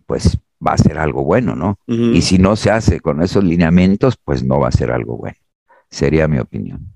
[0.05, 1.79] pues va a ser algo bueno, ¿no?
[1.87, 5.37] Y si no se hace con esos lineamientos, pues no va a ser algo bueno.
[5.89, 6.91] Sería mi opinión.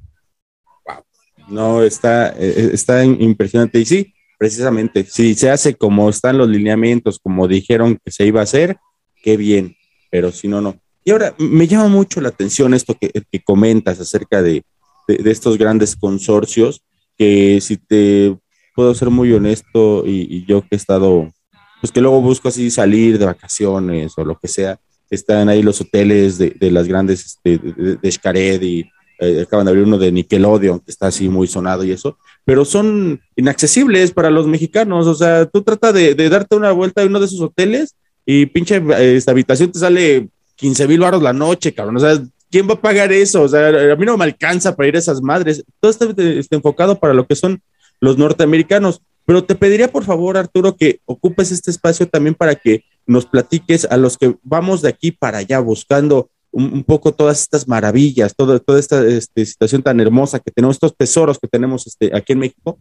[1.48, 3.80] No, está, eh, eh, está impresionante.
[3.80, 8.41] Y sí, precisamente, si se hace como están los lineamientos, como dijeron que se iba
[8.41, 8.78] a hacer,
[9.22, 9.76] qué bien.
[10.14, 10.80] Pero si no, no.
[11.03, 14.64] Y ahora me llama mucho la atención esto que, que comentas acerca de,
[15.07, 16.84] de, estos grandes consorcios,
[17.18, 18.38] que si te
[18.76, 21.34] puedo ser muy honesto y, y, yo que he estado,
[21.82, 25.82] pues que luego busco así salir de vacaciones o lo que sea, están ahí los
[25.82, 28.86] hoteles de, las grandes, este, de, de Xcaret y
[29.20, 32.66] eh, acaban de abrir uno de Nickelodeon, que está así muy sonado y eso, pero
[32.66, 37.20] son inaccesibles para los mexicanos, o sea, tú trata de darte una vuelta a uno
[37.20, 37.95] de esos hoteles
[38.26, 38.82] y pinche
[39.15, 42.82] esta habitación te sale 15 mil baros la noche, cabrón, o sea, ¿quién va a
[42.82, 43.41] pagar eso?
[43.41, 46.55] O sea, a mí no me alcanza para ir a esas madres, todo está, está
[46.55, 47.61] enfocado para lo que son
[47.99, 52.84] los norteamericanos, pero te pediría por favor, Arturo, que ocupes este espacio también para que
[53.05, 57.41] nos platiques a los que vamos de aquí para allá buscando un, un poco todas
[57.41, 61.88] estas maravillas, toda, toda esta este, situación tan hermosa que tenemos, estos tesoros que tenemos
[61.88, 62.78] este, aquí en México,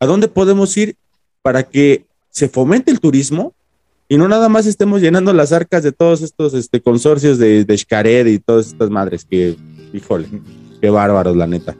[0.00, 0.96] ¿a dónde podemos ir
[1.40, 3.54] para que se fomente el turismo
[4.08, 7.78] y no nada más estemos llenando las arcas de todos estos este, consorcios de, de
[7.78, 9.56] Xcaret y todas estas madres que,
[9.92, 10.28] híjole,
[10.80, 11.74] qué bárbaros, la neta.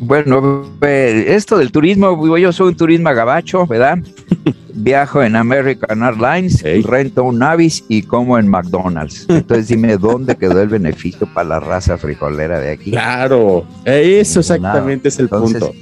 [0.00, 3.98] Bueno, esto del turismo, yo soy un turismo gabacho, ¿verdad?
[4.74, 6.82] Viajo en American Airlines, hey.
[6.86, 9.26] rento un Navis y como en McDonald's.
[9.28, 12.92] Entonces dime dónde quedó el beneficio para la raza frijolera de aquí.
[12.92, 15.74] Claro, eso exactamente es el Entonces, punto.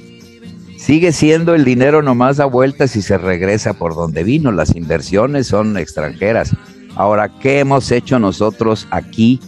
[0.87, 4.53] Sigue siendo el dinero nomás da vueltas y se regresa por donde vino.
[4.53, 6.53] Las inversiones son extranjeras.
[6.95, 9.41] Ahora, ¿qué hemos hecho nosotros aquí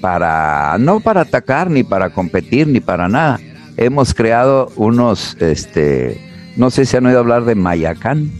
[0.00, 3.38] para, no para atacar, ni para competir, ni para nada?
[3.76, 6.20] hemos creado unos, este,
[6.56, 8.30] no sé si han oído hablar de Mayacán.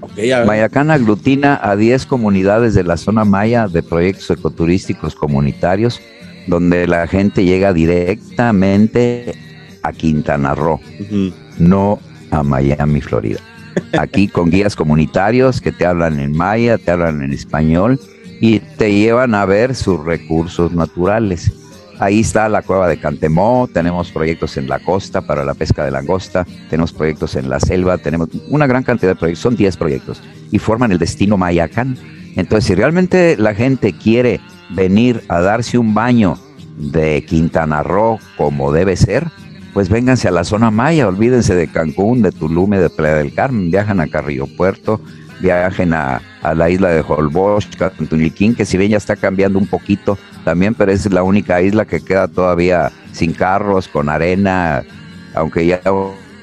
[0.00, 6.00] Okay, Mayacán aglutina a 10 comunidades de la zona maya de proyectos ecoturísticos comunitarios,
[6.46, 9.34] donde la gente llega directamente
[9.82, 11.34] a Quintana Roo, uh -huh.
[11.60, 12.00] No
[12.30, 13.40] a Miami, Florida.
[13.98, 18.00] Aquí con guías comunitarios que te hablan en maya, te hablan en español
[18.40, 21.52] y te llevan a ver sus recursos naturales.
[21.98, 25.90] Ahí está la cueva de Cantemó, tenemos proyectos en la costa para la pesca de
[25.90, 30.22] langosta, tenemos proyectos en la selva, tenemos una gran cantidad de proyectos, son 10 proyectos
[30.50, 31.98] y forman el destino Mayacán.
[32.36, 34.40] Entonces, si realmente la gente quiere
[34.70, 36.38] venir a darse un baño
[36.78, 39.26] de Quintana Roo como debe ser,
[39.72, 43.70] pues vénganse a la zona maya, olvídense de Cancún, de Tulum, de Playa del Carmen,
[43.70, 45.00] viajan a Carrillo Puerto,
[45.40, 49.66] viajen a, a la isla de Holbox, Cantuniquín, que si bien ya está cambiando un
[49.66, 54.82] poquito también, pero es la única isla que queda todavía sin carros, con arena,
[55.34, 55.80] aunque ya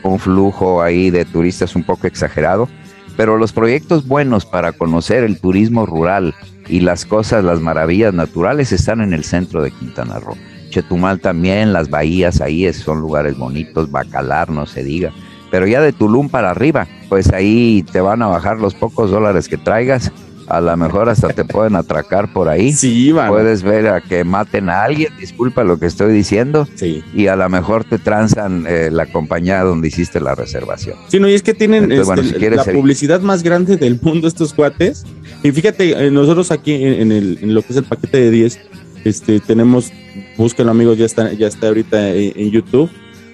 [0.04, 2.70] un flujo ahí de turistas un poco exagerado.
[3.16, 6.36] Pero los proyectos buenos para conocer el turismo rural
[6.68, 10.38] y las cosas, las maravillas naturales están en el centro de Quintana Roo.
[10.70, 15.12] Chetumal también, las bahías ahí son lugares bonitos, Bacalar, no se diga.
[15.50, 19.48] Pero ya de Tulum para arriba, pues ahí te van a bajar los pocos dólares
[19.48, 20.12] que traigas
[20.48, 22.72] a lo mejor hasta te pueden atracar por ahí.
[22.72, 23.28] Sí, man.
[23.28, 26.68] Puedes ver a que maten a alguien, disculpa lo que estoy diciendo.
[26.76, 27.04] Sí.
[27.14, 30.96] Y a lo mejor te transan eh, la compañía donde hiciste la reservación.
[31.10, 32.76] Sí, no, y es que tienen Entonces, este, bueno, si la ser...
[32.76, 35.06] publicidad más grande del mundo estos cuates.
[35.44, 38.32] Y fíjate, eh, nosotros aquí en, en, el, en lo que es el paquete de
[38.32, 38.60] 10,
[39.08, 39.92] este, tenemos,
[40.38, 42.90] búsquenlo amigos, ya está, ya está ahorita en, en YouTube.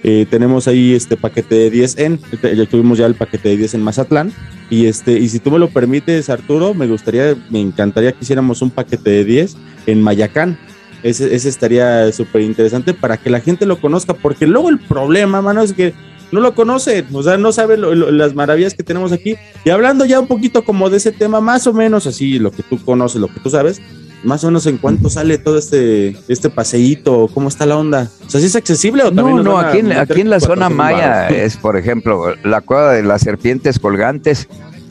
[0.05, 3.75] Eh, tenemos ahí este paquete de 10 en, ya tuvimos ya el paquete de 10
[3.75, 4.33] en Mazatlán.
[4.69, 8.61] Y este, y si tú me lo permites, Arturo, me gustaría, me encantaría que hiciéramos
[8.61, 9.55] un paquete de 10
[9.87, 10.59] en Mayacán.
[11.03, 15.41] Ese, ese estaría súper interesante para que la gente lo conozca, porque luego el problema,
[15.41, 15.93] mano, es que
[16.33, 19.35] no lo conocen, o sea, no saben lo, lo, las maravillas que tenemos aquí.
[19.63, 22.63] Y hablando ya un poquito como de ese tema, más o menos así, lo que
[22.63, 23.81] tú conoces, lo que tú sabes,
[24.23, 28.09] más o menos en cuánto sale todo este, este paseíto, cómo está la onda.
[28.25, 30.69] O sea, ¿sí es accesible o también No, no, aquí, en, aquí en la zona
[30.69, 34.47] maya es, por ejemplo, la cueva de las serpientes colgantes.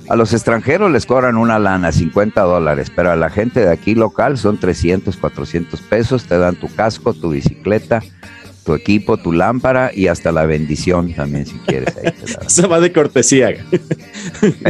[0.09, 3.95] A los extranjeros les cobran una lana, 50 dólares, pero a la gente de aquí
[3.95, 6.25] local son 300, 400 pesos.
[6.25, 8.03] Te dan tu casco, tu bicicleta,
[8.65, 11.97] tu equipo, tu lámpara y hasta la bendición también, si quieres.
[11.97, 12.13] Ahí
[12.47, 13.51] Se va de cortesía.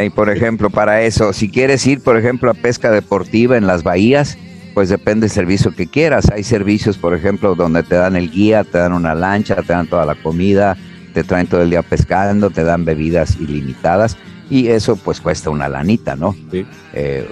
[0.05, 3.83] y por ejemplo, para eso, si quieres ir, por ejemplo, a pesca deportiva en las
[3.83, 4.39] bahías,
[4.75, 6.31] pues depende del servicio que quieras.
[6.31, 9.87] Hay servicios, por ejemplo, donde te dan el guía, te dan una lancha, te dan
[9.87, 10.77] toda la comida,
[11.13, 14.17] te traen todo el día pescando, te dan bebidas ilimitadas
[14.51, 16.35] y eso pues cuesta una lanita, ¿no?
[16.51, 16.67] Sí.
[16.93, 17.29] Eh,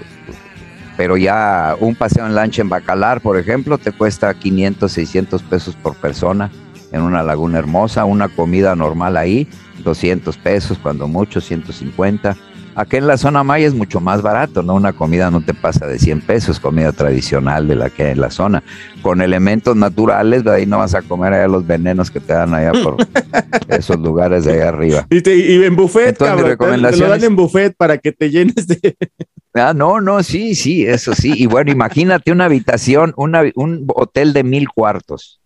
[0.96, 5.74] pero ya un paseo en lancha en Bacalar, por ejemplo, te cuesta 500, 600 pesos
[5.76, 6.50] por persona
[6.92, 9.48] en una laguna hermosa, una comida normal ahí,
[9.82, 12.36] 200 pesos, cuando mucho, 150
[12.80, 14.74] Aquí en la zona maya es mucho más barato, ¿no?
[14.74, 18.22] Una comida no te pasa de 100 pesos, comida tradicional de la que hay en
[18.22, 18.62] la zona.
[19.02, 22.54] Con elementos naturales, de ahí no vas a comer allá los venenos que te dan
[22.54, 22.96] allá por
[23.68, 25.06] esos lugares de allá arriba.
[25.10, 28.30] Y, te, y en buffet, Entonces, cabrón, te lo dan en buffet para que te
[28.30, 28.96] llenes de...
[29.52, 31.34] Ah, no, no, sí, sí, eso sí.
[31.36, 35.40] Y bueno, imagínate una habitación, una, un hotel de mil cuartos,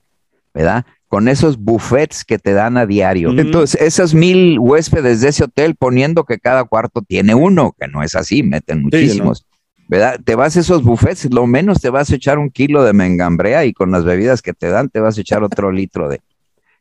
[0.53, 0.85] ¿verdad?
[1.15, 3.31] Con esos buffets que te dan a diario.
[3.39, 8.03] Entonces, esos mil huéspedes de ese hotel poniendo que cada cuarto tiene uno, que no
[8.03, 9.47] es así, meten muchísimos.
[9.87, 10.19] ¿verdad?
[10.25, 13.65] Te vas a esos buffets, lo menos te vas a echar un kilo de mengambrea
[13.65, 16.21] y con las bebidas que te dan te vas a echar otro litro de.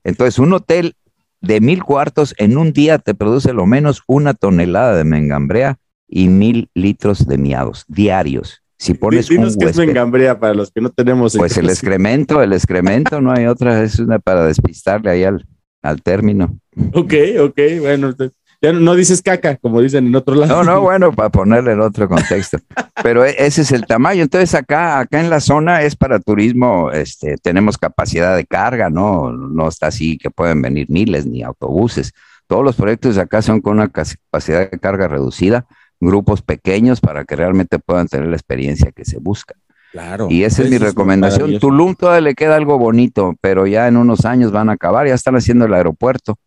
[0.04, 0.96] Entonces, un hotel
[1.42, 5.78] de mil cuartos en un día te produce lo menos una tonelada de mengambrea
[6.08, 8.63] y mil litros de miados diarios.
[8.84, 11.38] Si pones Dinos qué es mengambrea para los que no tenemos.
[11.38, 15.48] Pues el excremento, el excremento, no hay otra, es una para despistarle ahí al,
[15.82, 16.60] al término.
[16.94, 18.14] Ok, ok, bueno,
[18.62, 20.62] ya no dices caca, como dicen en otro lado.
[20.62, 22.58] No, no, bueno, para ponerle en otro contexto.
[23.02, 24.22] Pero e, ese es el tamaño.
[24.22, 29.32] Entonces acá, acá en la zona es para turismo, este, tenemos capacidad de carga, ¿no?
[29.32, 32.12] No está así que pueden venir miles ni autobuses.
[32.48, 35.68] Todos los proyectos de acá son con una capacidad de carga reducida,
[36.06, 39.56] grupos pequeños para que realmente puedan tener la experiencia que se busca.
[39.92, 40.28] Claro.
[40.30, 41.60] Y esa es mi recomendación.
[41.60, 45.14] Tulum todavía le queda algo bonito, pero ya en unos años van a acabar, ya
[45.14, 46.38] están haciendo el aeropuerto.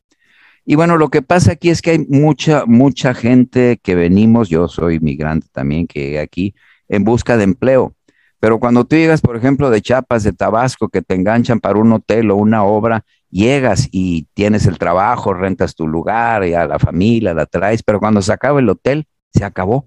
[0.65, 4.67] Y bueno, lo que pasa aquí es que hay mucha, mucha gente que venimos, yo
[4.67, 6.57] soy migrante también, que llegué aquí
[6.89, 7.95] en busca de empleo.
[8.41, 11.93] Pero cuando tú llegas, por ejemplo, de Chiapas, de Tabasco, que te enganchan para un
[11.93, 16.81] hotel o una obra, llegas y tienes el trabajo, rentas tu lugar, y a la
[16.81, 19.07] familia la traes, pero cuando se acaba el hotel,
[19.37, 19.87] se acabó.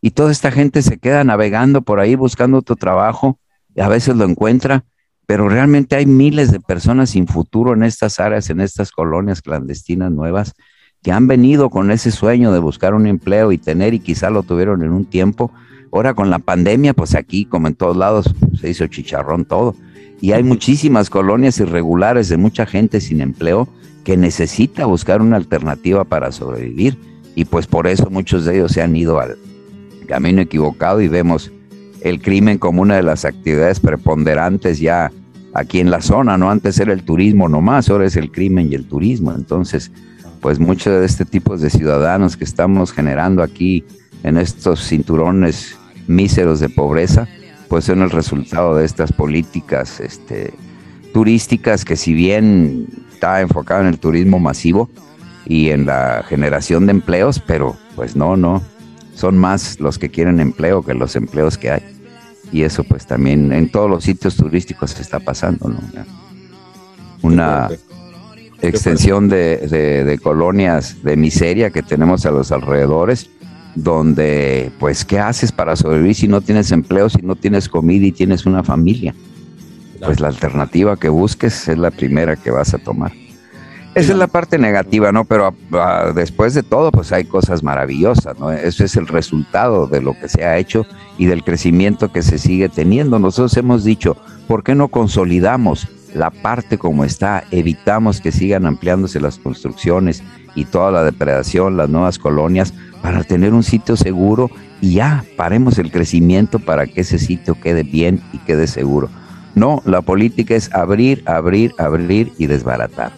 [0.00, 3.38] Y toda esta gente se queda navegando por ahí buscando tu trabajo,
[3.74, 4.84] y a veces lo encuentra,
[5.26, 10.10] pero realmente hay miles de personas sin futuro en estas áreas, en estas colonias clandestinas
[10.10, 10.52] nuevas,
[11.02, 14.42] que han venido con ese sueño de buscar un empleo y tener, y quizá lo
[14.42, 15.50] tuvieron en un tiempo.
[15.92, 19.74] Ahora con la pandemia, pues aquí, como en todos lados, se hizo chicharrón todo.
[20.20, 23.68] Y hay muchísimas colonias irregulares de mucha gente sin empleo
[24.04, 26.98] que necesita buscar una alternativa para sobrevivir.
[27.34, 29.36] Y pues por eso muchos de ellos se han ido al
[30.06, 31.50] camino equivocado y vemos
[32.02, 35.10] el crimen como una de las actividades preponderantes ya
[35.54, 36.50] aquí en la zona, ¿no?
[36.50, 39.32] Antes era el turismo nomás, ahora es el crimen y el turismo.
[39.32, 39.90] Entonces,
[40.40, 43.84] pues muchos de este tipo de ciudadanos que estamos generando aquí
[44.24, 45.76] en estos cinturones
[46.06, 47.28] míseros de pobreza,
[47.68, 50.52] pues son el resultado de estas políticas este,
[51.12, 54.90] turísticas que si bien está enfocado en el turismo masivo
[55.46, 58.62] y en la generación de empleos, pero pues no, no,
[59.14, 61.82] son más los que quieren empleo que los empleos que hay.
[62.52, 65.80] Y eso pues también en todos los sitios turísticos se está pasando, ¿no?
[67.22, 67.70] Una
[68.60, 73.30] extensión de, colonias de miseria que tenemos a los alrededores,
[73.74, 78.12] donde pues ¿qué haces para sobrevivir si no tienes empleo, si no tienes comida y
[78.12, 79.14] tienes una familia?
[80.04, 83.12] Pues la alternativa que busques es la primera que vas a tomar.
[83.94, 85.26] Esa es la parte negativa, ¿no?
[85.26, 88.50] Pero ah, después de todo, pues hay cosas maravillosas, ¿no?
[88.50, 90.86] Eso es el resultado de lo que se ha hecho
[91.18, 93.18] y del crecimiento que se sigue teniendo.
[93.18, 94.16] Nosotros hemos dicho,
[94.48, 97.44] ¿por qué no consolidamos la parte como está?
[97.50, 100.22] Evitamos que sigan ampliándose las construcciones
[100.54, 102.72] y toda la depredación, las nuevas colonias,
[103.02, 107.82] para tener un sitio seguro y ya paremos el crecimiento para que ese sitio quede
[107.82, 109.10] bien y quede seguro.
[109.54, 113.12] No, la política es abrir, abrir, abrir y desbaratar.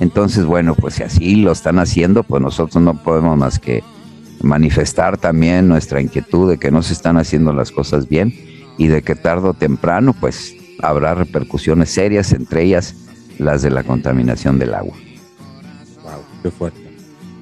[0.00, 3.82] Entonces, bueno, pues si así lo están haciendo, pues nosotros no podemos más que
[4.42, 8.32] manifestar también nuestra inquietud de que no se están haciendo las cosas bien
[8.76, 12.94] y de que tarde o temprano, pues habrá repercusiones serias, entre ellas
[13.38, 14.94] las de la contaminación del agua.
[16.04, 16.88] Wow, qué fuerte.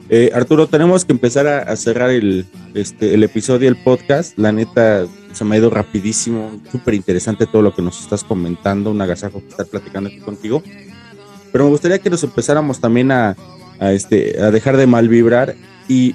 [0.09, 4.39] Eh, Arturo, tenemos que empezar a, cerrar el, este, el episodio del podcast.
[4.39, 8.93] La neta, se me ha ido rapidísimo, súper interesante todo lo que nos estás comentando,
[8.93, 10.63] un agasajo estar platicando aquí contigo.
[11.57, 13.35] Pero me gustaría que nos empezáramos también a,
[13.81, 15.55] este, a dejar de mal vibrar
[15.89, 16.15] y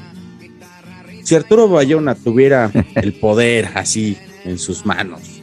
[1.23, 5.41] si Arturo Bayona tuviera el poder así en sus manos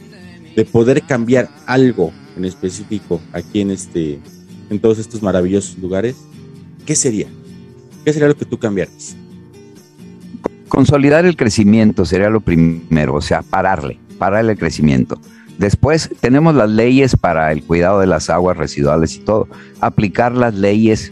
[0.55, 4.21] de poder cambiar algo en específico aquí en este
[4.69, 6.15] en todos estos maravillosos lugares,
[6.85, 7.27] ¿qué sería?
[8.05, 9.17] ¿Qué sería lo que tú cambiaras?
[10.69, 15.19] Consolidar el crecimiento sería lo primero, o sea, pararle, pararle el crecimiento.
[15.59, 19.49] Después tenemos las leyes para el cuidado de las aguas residuales y todo.
[19.81, 21.11] Aplicar las leyes.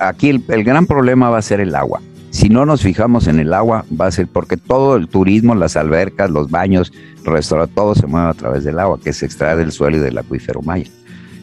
[0.00, 2.00] Aquí el, gran problema va a ser el agua.
[2.30, 5.76] Si no nos fijamos en el agua, va a ser porque todo el turismo, las
[5.76, 6.92] albercas, los baños,
[7.26, 10.00] el restaurante, todo se mueve a través del agua que se extrae del suelo y
[10.00, 10.88] del acuífero maya.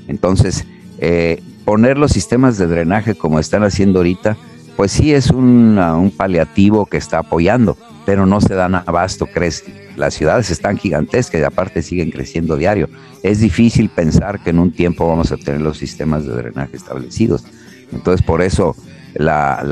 [0.07, 0.65] Entonces,
[0.99, 4.37] eh, poner los sistemas de drenaje como están haciendo ahorita,
[4.77, 7.75] pues sí es un, un paliativo que está apoyando,
[8.05, 12.87] pero no se dan abasto, crece las ciudades están gigantescas y aparte siguen creciendo diario.
[13.23, 17.43] Es difícil pensar que en un tiempo vamos a tener los sistemas de drenaje establecidos.
[17.91, 18.75] Entonces, por eso
[19.15, 19.63] la,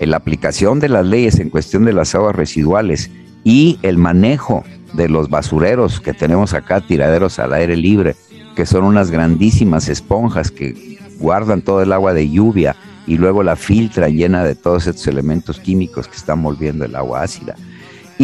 [0.00, 3.10] la, aplicación de las leyes en cuestión de las aguas residuales
[3.42, 8.14] y el manejo de los basureros que tenemos acá, tiraderos al aire libre,
[8.54, 12.76] que son unas grandísimas esponjas que guardan todo el agua de lluvia
[13.06, 17.22] y luego la filtran llena de todos estos elementos químicos que están volviendo el agua
[17.22, 17.56] ácida.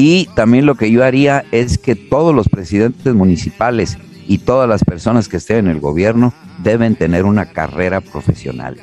[0.02, 4.82] Y también lo que yo haría es que todos los presidentes municipales y todas las
[4.82, 6.32] personas que estén en el gobierno
[6.62, 8.78] deben tener una carrera profesional.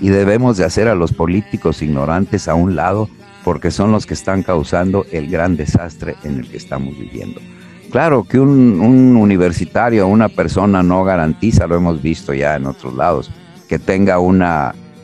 [0.00, 3.10] Y debemos de hacer a los políticos ignorantes a un lado
[3.44, 7.42] porque son los que están causando el gran desastre en el que estamos viviendo.
[7.90, 12.94] Claro que un, un universitario, una persona no garantiza, lo hemos visto ya en otros
[12.94, 13.30] lados,
[13.68, 14.42] que tenga un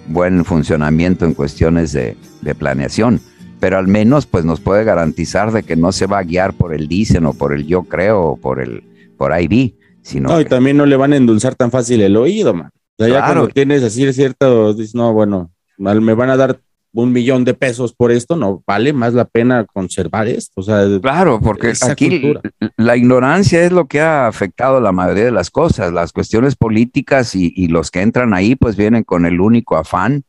[0.06, 3.20] buen funcionamiento en cuestiones de, de planeación
[3.61, 6.74] pero al menos pues nos puede garantizar de que no se va a guiar por
[6.74, 8.82] el dicen o por el yo creo o por el
[9.16, 12.16] por ahí vi, sino no, y también no le van a endulzar tan fácil el
[12.16, 12.70] oído, man.
[12.98, 16.61] O sea, ya cuando tienes así cierto, dices, no, bueno, me van a dar
[16.92, 20.52] un millón de pesos por esto, no vale más la pena conservar esto.
[20.56, 22.34] O sea, claro, porque aquí
[22.76, 27.34] la ignorancia es lo que ha afectado la mayoría de las cosas, las cuestiones políticas
[27.36, 30.24] y, y los que entran ahí pues vienen con el único afán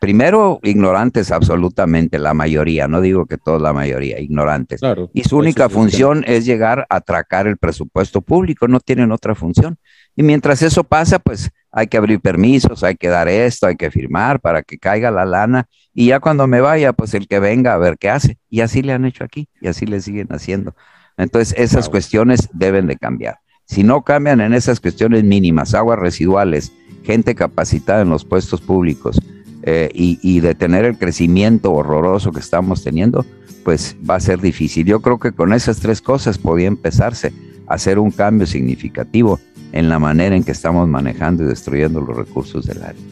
[0.00, 4.80] primero, ignorantes absolutamente, la mayoría, no digo que toda la mayoría, ignorantes.
[5.12, 9.76] y su única función es llegar a atracar el presupuesto público, no tienen otra función.
[10.16, 13.90] Y mientras eso pasa, pues hay que abrir permisos, hay que dar esto, hay que
[13.90, 15.68] firmar para que caiga la lana.
[15.92, 18.38] Y ya cuando me vaya, pues el que venga a ver qué hace.
[18.48, 20.74] Y así le han hecho aquí, y así le siguen haciendo.
[21.18, 23.38] Entonces, esas cuestiones deben de cambiar.
[23.66, 26.72] Si no cambian en esas cuestiones mínimas, aguas residuales,
[27.04, 29.20] gente capacitada en los puestos públicos,
[29.62, 33.24] eh, y, y detener el crecimiento horroroso que estamos teniendo,
[33.64, 34.86] pues va a ser difícil.
[34.86, 37.32] Yo creo que con esas tres cosas podía empezarse
[37.66, 39.38] a hacer un cambio significativo
[39.72, 43.02] en la manera en que estamos manejando y destruyendo los recursos del área.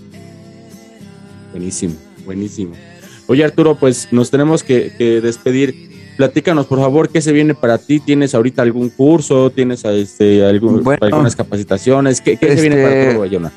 [1.53, 1.95] Buenísimo,
[2.25, 2.73] buenísimo.
[3.27, 4.91] Oye Arturo, pues nos tenemos que,
[5.23, 5.89] despedir.
[6.19, 8.01] Platícanos, por favor, qué se viene para ti.
[8.01, 9.51] ¿Tienes ahorita algún curso?
[9.51, 12.21] ¿Tienes este, algunas capacitaciones?
[12.21, 13.53] ¿Qué, se viene para este, Bayona?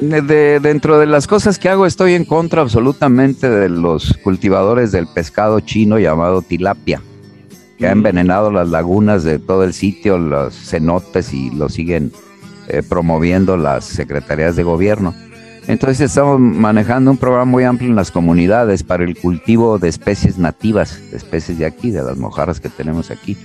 [0.00, 5.08] de, dentro de las cosas que hago, estoy en contra absolutamente de los cultivadores del
[5.08, 7.02] pescado chino llamado tilapia,
[7.78, 7.98] que ha mm.
[7.98, 12.12] envenenado las lagunas de todo el sitio, los cenotes y lo siguen
[12.68, 15.16] eh, promoviendo las secretarías de gobierno.
[15.66, 20.38] Entonces estamos manejando un programa muy amplio en las comunidades para el cultivo de especies
[20.38, 23.36] nativas, de especies de aquí, de las mojarras que tenemos aquí,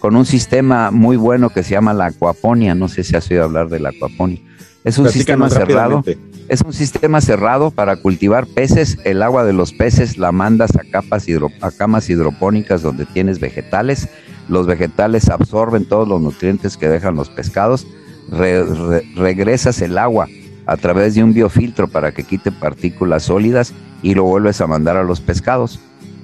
[0.00, 2.74] con un sistema muy bueno que se llama la acuaponia.
[2.74, 4.40] No sé si has oído hablar de la acuaponia
[4.84, 6.04] es un sistema cerrado.
[6.48, 8.98] Es un sistema cerrado para cultivar peces.
[9.04, 11.26] El agua de los peces la mandas a capas
[11.60, 14.08] a camas hidropónicas donde tienes vegetales.
[14.48, 17.86] Los vegetales absorben todos los nutrientes que dejan los pescados.
[18.30, 20.26] regresas el agua
[20.66, 24.96] a través de un biofiltro para que quite partículas sólidas y lo vuelves a mandar
[24.96, 25.80] a los pescados.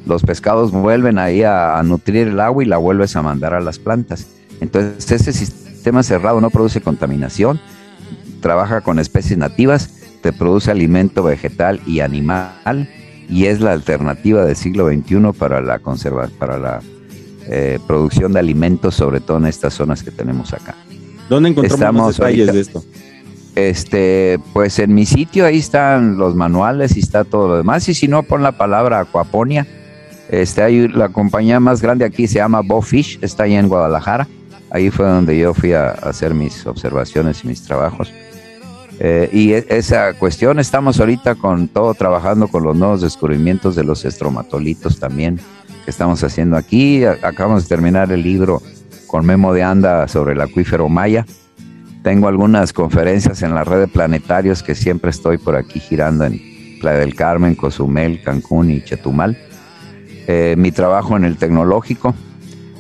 [0.07, 3.79] Los pescados vuelven ahí a nutrir el agua y la vuelves a mandar a las
[3.79, 4.27] plantas.
[4.61, 7.61] Entonces, ese sistema cerrado no produce contaminación
[8.41, 9.91] trabaja con especies nativas,
[10.23, 12.89] te produce alimento vegetal y animal
[13.29, 16.81] y es la alternativa del siglo XXI para la conserva, para la
[17.47, 20.75] eh, producción de alimentos, sobre todo en estas zonas que tenemos acá.
[21.29, 22.85] ¿Dónde encontramos los detalles de esto?
[23.55, 27.89] Este, pues en mi sitio ahí están los manuales y está todo lo demás.
[27.89, 29.67] Y si no, pon la palabra Aquaponia.
[30.29, 34.29] Este, hay la compañía más grande aquí se llama Bofish, está ahí en Guadalajara.
[34.71, 38.13] Ahí fue donde yo fui a hacer mis observaciones y mis trabajos.
[39.01, 43.85] Eh, y e, esa cuestión, estamos ahorita con todo trabajando con los nuevos descubrimientos de
[43.85, 45.41] los estromatolitos también
[45.85, 47.05] que estamos haciendo aquí.
[47.05, 48.61] Acabamos de terminar el libro
[49.07, 51.25] con Memo de Anda sobre el acuífero Maya.
[52.09, 56.41] Tengo algunas conferencias en la red de planetarios que siempre estoy por aquí girando en
[56.81, 59.37] Playa del Carmen, Cozumel, Cancún y Chetumal.
[60.27, 62.15] Eh, mi trabajo en el tecnológico.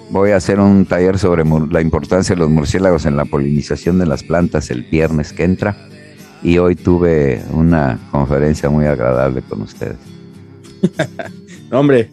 [0.08, 4.06] Voy a hacer un taller sobre la importancia de los murciélagos en la polinización de
[4.06, 5.76] las plantas el viernes que entra
[6.42, 9.98] y hoy tuve una conferencia muy agradable con ustedes.
[11.70, 12.08] hombre,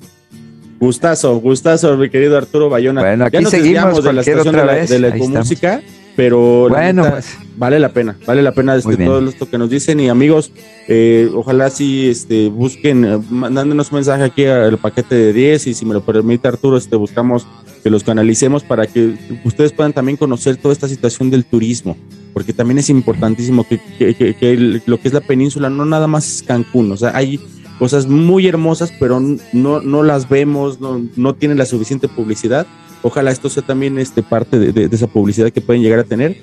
[0.81, 2.99] gustazo, gustazo, mi querido Arturo Bayona.
[2.99, 5.81] Bueno, aquí seguimos de la estación de la, ecomúsica,
[6.15, 7.37] pero bueno, pues.
[7.57, 10.51] vale la pena, vale la pena este, todo esto que nos dicen y amigos,
[10.87, 15.73] eh, ojalá si este, busquen, eh, mándenos un mensaje aquí al paquete de 10 y
[15.73, 17.45] si me lo permite Arturo, este, buscamos
[17.83, 21.97] que los canalicemos para que ustedes puedan también conocer toda esta situación del turismo
[22.35, 26.91] porque también es importantísimo que, lo que es la península no nada más es Cancún,
[26.91, 27.39] o sea, hay
[27.79, 29.21] cosas muy hermosas, pero
[29.53, 32.67] no, no las vemos, no, no tienen la suficiente publicidad.
[33.05, 36.37] Ojalá esto sea también este, parte de, esa publicidad que pueden llegar a tener.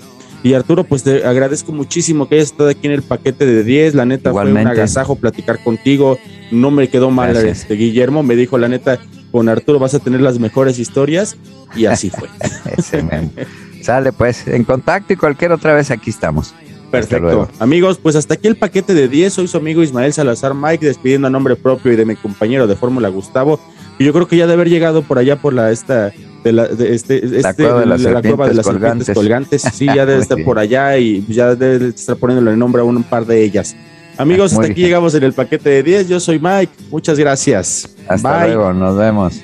[0.45, 3.97] Y Arturo, pues te agradezco muchísimo que hayas estado aquí en el paquete de 10.
[3.97, 6.19] La neta fue un agasajo platicar contigo.
[6.53, 8.23] No me quedó mal este Guillermo.
[8.23, 9.01] Me dijo, la neta,
[9.33, 11.37] con Arturo vas a tener las mejores historias
[11.75, 12.29] y así fue.
[13.83, 16.55] Sale pues, en contacto y cualquier otra vez aquí estamos.
[16.93, 17.49] Perfecto.
[17.59, 19.33] Amigos, pues hasta aquí el paquete de 10.
[19.33, 22.77] Soy su amigo Ismael Salazar Mike, despidiendo a nombre propio y de mi compañero de
[22.77, 23.59] Fórmula Gustavo.
[23.99, 26.13] Y yo creo que ya de haber llegado por allá por la esta
[26.43, 29.15] de la de este, este la cueva de las, la cueva de las colgantes.
[29.15, 29.63] colgantes.
[29.63, 33.03] Sí, ya debe estar por allá y ya debe estar poniéndole el nombre a un
[33.03, 33.77] par de ellas.
[34.19, 36.09] Amigos, hasta aquí llegamos en el paquete de 10.
[36.09, 36.73] Yo soy Mike.
[36.91, 37.89] Muchas gracias.
[38.07, 38.55] Hasta Bye.
[38.55, 39.43] luego, nos vemos.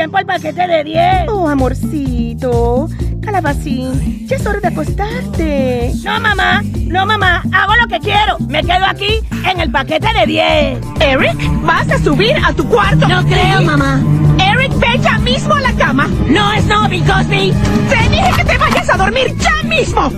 [0.00, 1.28] 100 por el paquete de 10.
[1.28, 2.88] Oh, amorcito.
[3.20, 5.92] Calabacín, ya es hora de acostarte.
[6.02, 8.38] No, mamá, no, mamá, hago lo que quiero.
[8.48, 10.78] Me quedo aquí en el paquete de 10.
[11.00, 13.06] Eric, vas a subir a tu cuarto.
[13.08, 14.00] No creo, mamá.
[14.38, 16.08] Eric, ve ya mismo a la cama.
[16.28, 17.52] No es no, Bill Cosby.
[17.90, 20.10] Te dije que te vayas a dormir ya mismo.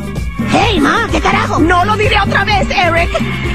[0.53, 1.59] Hey, ma, ¿qué carajo?
[1.59, 3.11] No lo diré otra vez, Eric.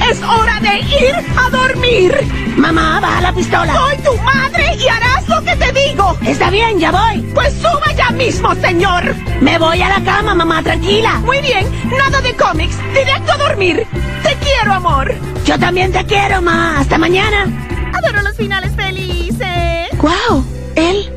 [0.10, 2.12] Es hora de ir a dormir.
[2.58, 3.74] Mamá, baja la pistola.
[3.74, 6.18] Soy tu madre y harás lo que te digo.
[6.26, 7.22] Está bien, ya voy.
[7.34, 9.16] Pues suba ya mismo, señor.
[9.42, 11.20] Me voy a la cama, mamá, tranquila.
[11.20, 11.66] Muy bien,
[11.98, 12.78] nada de cómics.
[12.94, 13.86] Directo a dormir.
[14.24, 15.14] Te quiero, amor.
[15.46, 16.80] Yo también te quiero, ma.
[16.80, 17.46] Hasta mañana.
[17.94, 19.90] Adoro los finales felices.
[20.02, 20.44] ¡Wow!
[20.76, 21.12] Él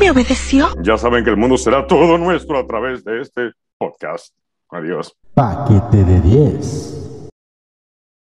[0.00, 0.68] me obedeció.
[0.82, 4.34] Ya saben que el mundo será todo nuestro a través de este podcast.
[4.70, 5.12] Adiós.
[5.34, 7.15] Paquete de 10.